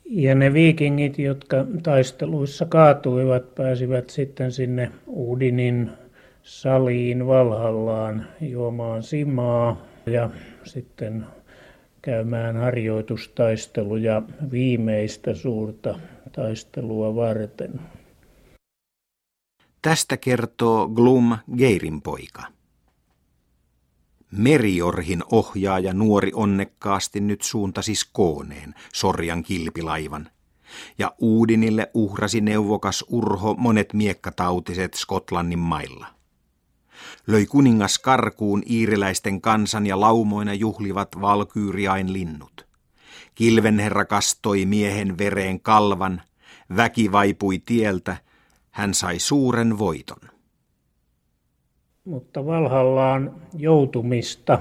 Ja 0.04 0.34
ne 0.34 0.52
viikingit, 0.52 1.18
jotka 1.18 1.56
taisteluissa 1.82 2.66
kaatuivat, 2.66 3.54
pääsivät 3.54 4.10
sitten 4.10 4.52
sinne 4.52 4.92
Uudinin 5.06 5.90
saliin 6.42 7.26
Valhallaan 7.26 8.26
juomaan 8.40 9.02
simaa 9.02 9.82
ja 10.06 10.30
sitten 10.64 11.26
käymään 12.02 12.56
harjoitustaisteluja 12.56 14.22
viimeistä 14.50 15.34
suurta 15.34 15.98
taistelua 16.32 17.14
varten. 17.14 17.80
Tästä 19.82 20.16
kertoo 20.16 20.88
Glum 20.88 21.36
Geirin 21.58 22.02
poika. 22.02 22.42
Meriorhin 24.32 25.22
ohjaaja 25.30 25.92
nuori 25.92 26.30
onnekkaasti 26.34 27.20
nyt 27.20 27.42
suuntasi 27.42 27.94
Skooneen, 27.94 28.74
Sorjan 28.92 29.42
kilpilaivan, 29.42 30.30
ja 30.98 31.14
Uudinille 31.18 31.90
uhrasi 31.94 32.40
neuvokas 32.40 33.04
Urho 33.08 33.54
monet 33.54 33.92
miekkatautiset 33.92 34.94
Skotlannin 34.94 35.58
mailla. 35.58 36.06
Löi 37.26 37.46
kuningas 37.46 37.98
karkuun 37.98 38.62
iiriläisten 38.70 39.40
kansan 39.40 39.86
ja 39.86 40.00
laumoina 40.00 40.54
juhlivat 40.54 41.08
valkyyriain 41.20 42.12
linnut. 42.12 42.66
Kilvenherra 43.34 44.04
kastoi 44.04 44.66
miehen 44.66 45.18
vereen 45.18 45.60
kalvan, 45.60 46.22
väki 46.76 47.12
vaipui 47.12 47.58
tieltä, 47.58 48.16
hän 48.70 48.94
sai 48.94 49.18
suuren 49.18 49.78
voiton. 49.78 50.31
Mutta 52.04 52.46
Valhallaan 52.46 53.34
joutumista, 53.58 54.58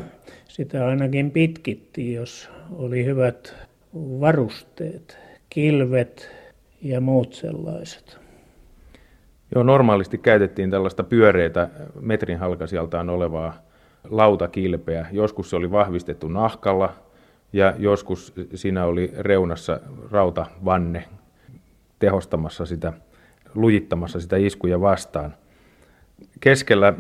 sitä 0.48 0.88
ainakin 0.88 1.32
pitkittiin, 1.32 2.14
jos 2.14 2.50
oli 2.72 3.06
hyvät 3.06 3.56
varusteet, 3.96 5.18
kilvet 5.50 6.32
ja 6.82 7.02
muut 7.02 7.34
sellaiset. 7.34 8.18
Joo, 9.56 9.64
normaalisti 9.64 10.18
käytettiin 10.18 10.72
tällaista 10.72 11.04
pyöreitä 11.04 11.70
metrin 12.00 12.40
halkasijaltaan 12.40 13.10
olevaa 13.10 13.54
lautakilpeä. 14.10 15.06
Joskus 15.12 15.50
se 15.50 15.56
oli 15.56 15.72
vahvistettu 15.72 16.28
nahkalla 16.28 16.94
ja 17.54 17.74
joskus 17.78 18.34
siinä 18.56 18.86
oli 18.86 19.12
reunassa 19.20 19.80
rautavanne 20.12 21.04
tehostamassa 22.00 22.66
sitä, 22.66 22.94
lujittamassa 23.56 24.20
sitä 24.20 24.38
iskuja 24.38 24.82
vastaan. 24.82 25.36
Keskellä 26.40 26.94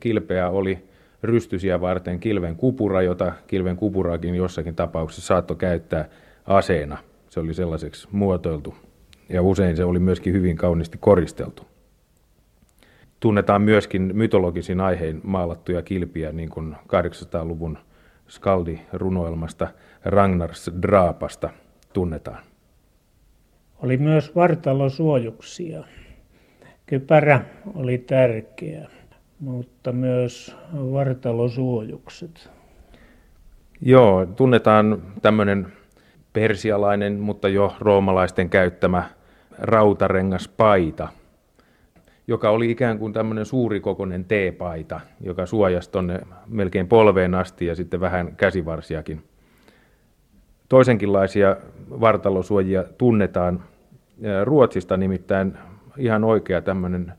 kilpeä 0.00 0.48
oli 0.48 0.78
rystysiä 1.22 1.80
varten 1.80 2.20
kilven 2.20 2.56
kupura, 2.56 3.02
jota 3.02 3.32
kilven 3.46 3.76
kupuraakin 3.76 4.34
jossakin 4.34 4.74
tapauksessa 4.74 5.26
saattoi 5.26 5.56
käyttää 5.56 6.08
aseena. 6.46 6.98
Se 7.30 7.40
oli 7.40 7.54
sellaiseksi 7.54 8.08
muotoiltu 8.12 8.74
ja 9.28 9.42
usein 9.42 9.76
se 9.76 9.84
oli 9.84 9.98
myöskin 9.98 10.32
hyvin 10.32 10.56
kauniisti 10.56 10.98
koristeltu. 11.00 11.62
Tunnetaan 13.20 13.62
myöskin 13.62 14.10
mytologisin 14.14 14.80
aihein 14.80 15.20
maalattuja 15.22 15.82
kilpiä, 15.82 16.32
niin 16.32 16.48
kuin 16.48 16.74
800-luvun 16.74 17.78
Skaldi-runoelmasta 18.28 19.68
Ragnars 20.04 20.70
Draapasta 20.82 21.50
tunnetaan. 21.92 22.44
Oli 23.78 23.96
myös 23.96 24.34
vartalosuojuksia. 24.34 25.84
Kypärä 26.86 27.40
oli 27.74 27.98
tärkeä, 27.98 28.88
mutta 29.40 29.92
myös 29.92 30.56
vartalosuojukset. 30.74 32.50
Joo, 33.80 34.26
tunnetaan 34.26 35.02
tämmöinen 35.22 35.66
persialainen, 36.32 37.20
mutta 37.20 37.48
jo 37.48 37.76
roomalaisten 37.80 38.50
käyttämä 38.50 39.04
rautarengas 39.58 40.48
paita, 40.48 41.08
joka 42.26 42.50
oli 42.50 42.70
ikään 42.70 42.98
kuin 42.98 43.12
tämmöinen 43.12 43.46
suurikokoinen 43.46 44.24
teepaita, 44.24 45.00
joka 45.20 45.46
suojasi 45.46 45.90
tonne 45.90 46.20
melkein 46.46 46.88
polveen 46.88 47.34
asti 47.34 47.66
ja 47.66 47.74
sitten 47.74 48.00
vähän 48.00 48.36
käsivarsiakin. 48.36 49.24
Toisenkinlaisia 50.68 51.56
vartalosuojia 51.90 52.84
tunnetaan 52.98 53.62
Ruotsista 54.44 54.96
nimittäin 54.96 55.58
ihan 55.96 56.24
oikea 56.24 56.62
tämmöinen 56.62 57.12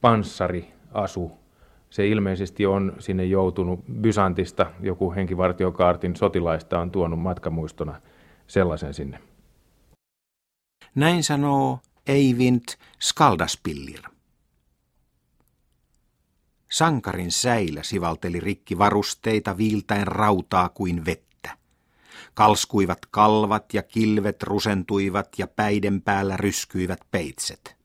panssariasu. 0.00 1.32
Se 1.90 2.08
ilmeisesti 2.08 2.66
on 2.66 2.92
sinne 2.98 3.24
joutunut 3.24 3.80
Bysantista, 4.00 4.66
joku 4.80 5.12
henkivartiokaartin 5.12 6.16
sotilaista 6.16 6.78
on 6.78 6.90
tuonut 6.90 7.20
matkamuistona 7.20 8.00
sellaisen 8.46 8.94
sinne. 8.94 9.20
Näin 10.94 11.24
sanoo 11.24 11.78
Eivind 12.06 12.62
Skaldaspillir. 13.00 14.02
Sankarin 16.70 17.32
säilä 17.32 17.82
sivalteli 17.82 18.40
rikki 18.40 18.78
varusteita 18.78 19.56
viiltäen 19.56 20.06
rautaa 20.06 20.68
kuin 20.68 21.04
vettä. 21.04 21.56
Kalskuivat 22.34 22.98
kalvat 23.10 23.74
ja 23.74 23.82
kilvet 23.82 24.42
rusentuivat 24.42 25.28
ja 25.38 25.46
päiden 25.46 26.02
päällä 26.02 26.36
ryskyivät 26.36 27.00
peitset. 27.10 27.77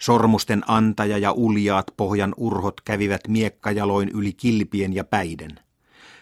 Sormusten 0.00 0.62
antaja 0.66 1.18
ja 1.18 1.32
uljaat 1.32 1.86
pohjan 1.96 2.34
urhot 2.36 2.80
kävivät 2.80 3.28
miekkajaloin 3.28 4.08
yli 4.14 4.32
kilpien 4.32 4.94
ja 4.94 5.04
päiden. 5.04 5.50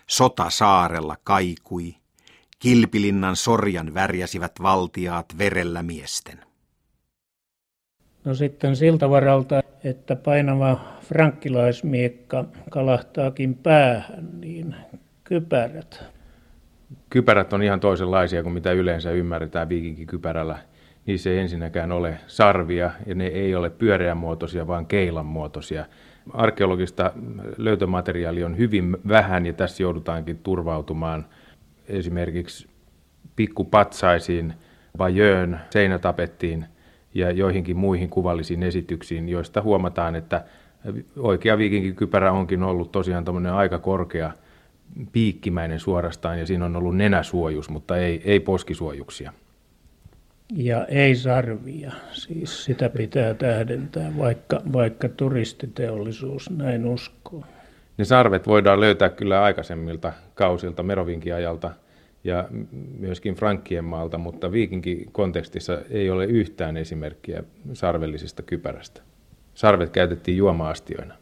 Sota 0.06 0.50
saarella 0.50 1.16
kaikui, 1.24 1.94
Kilpilinnan 2.62 3.36
sorjan 3.36 3.94
värjäsivät 3.94 4.52
valtiaat 4.62 5.26
verellä 5.38 5.82
miesten. 5.82 6.38
No 8.24 8.34
sitten 8.34 8.76
siltä 8.76 9.10
varalta, 9.10 9.62
että 9.84 10.16
painava 10.16 10.80
frankkilaismiekka 11.00 12.44
kalahtaakin 12.70 13.54
päähän, 13.54 14.28
niin 14.40 14.74
kypärät. 15.24 16.04
Kypärät 17.10 17.52
on 17.52 17.62
ihan 17.62 17.80
toisenlaisia 17.80 18.42
kuin 18.42 18.52
mitä 18.52 18.72
yleensä 18.72 19.10
ymmärretään 19.10 19.68
viikinkikypärällä. 19.68 20.58
Niissä 21.06 21.30
ei 21.30 21.38
ensinnäkään 21.38 21.92
ole 21.92 22.18
sarvia 22.26 22.90
ja 23.06 23.14
ne 23.14 23.26
ei 23.26 23.54
ole 23.54 23.70
pyöreänmuotoisia, 23.70 24.66
vaan 24.66 24.86
keilanmuotoisia. 24.86 25.86
Arkeologista 26.32 27.12
löytömateriaalia 27.56 28.46
on 28.46 28.58
hyvin 28.58 28.96
vähän 29.08 29.46
ja 29.46 29.52
tässä 29.52 29.82
joudutaankin 29.82 30.38
turvautumaan– 30.38 31.26
esimerkiksi 31.88 32.68
pikkupatsaisiin, 33.36 34.54
Bajöön 34.98 35.60
seinätapettiin 35.70 36.64
ja 37.14 37.30
joihinkin 37.30 37.76
muihin 37.76 38.10
kuvallisiin 38.10 38.62
esityksiin, 38.62 39.28
joista 39.28 39.62
huomataan, 39.62 40.16
että 40.16 40.44
oikea 41.16 41.58
viikinkikypärä 41.58 42.32
onkin 42.32 42.62
ollut 42.62 42.92
tosiaan 42.92 43.46
aika 43.46 43.78
korkea, 43.78 44.32
piikkimäinen 45.12 45.80
suorastaan, 45.80 46.38
ja 46.38 46.46
siinä 46.46 46.64
on 46.64 46.76
ollut 46.76 46.96
nenäsuojus, 46.96 47.70
mutta 47.70 47.96
ei, 47.96 48.22
ei 48.24 48.40
poskisuojuksia. 48.40 49.32
Ja 50.56 50.86
ei 50.86 51.14
sarvia, 51.14 51.92
siis 52.12 52.64
sitä 52.64 52.88
pitää 52.88 53.34
tähdentää, 53.34 54.12
vaikka, 54.18 54.62
vaikka 54.72 55.08
turistiteollisuus 55.08 56.50
näin 56.50 56.86
uskoo. 56.86 57.44
Ne 57.98 58.04
sarvet 58.04 58.46
voidaan 58.46 58.80
löytää 58.80 59.08
kyllä 59.08 59.42
aikaisemmilta 59.42 60.12
kausilta, 60.34 60.82
Merovinkiajalta 60.82 61.70
ja 62.24 62.48
myöskin 62.98 63.34
Frankkien 63.34 63.84
maalta, 63.84 64.18
mutta 64.18 64.52
viikinkikontekstissa 64.52 65.78
ei 65.90 66.10
ole 66.10 66.24
yhtään 66.24 66.76
esimerkkiä 66.76 67.44
sarvellisesta 67.72 68.42
kypärästä. 68.42 69.02
Sarvet 69.54 69.90
käytettiin 69.90 70.36
juoma-astioina. 70.36 71.14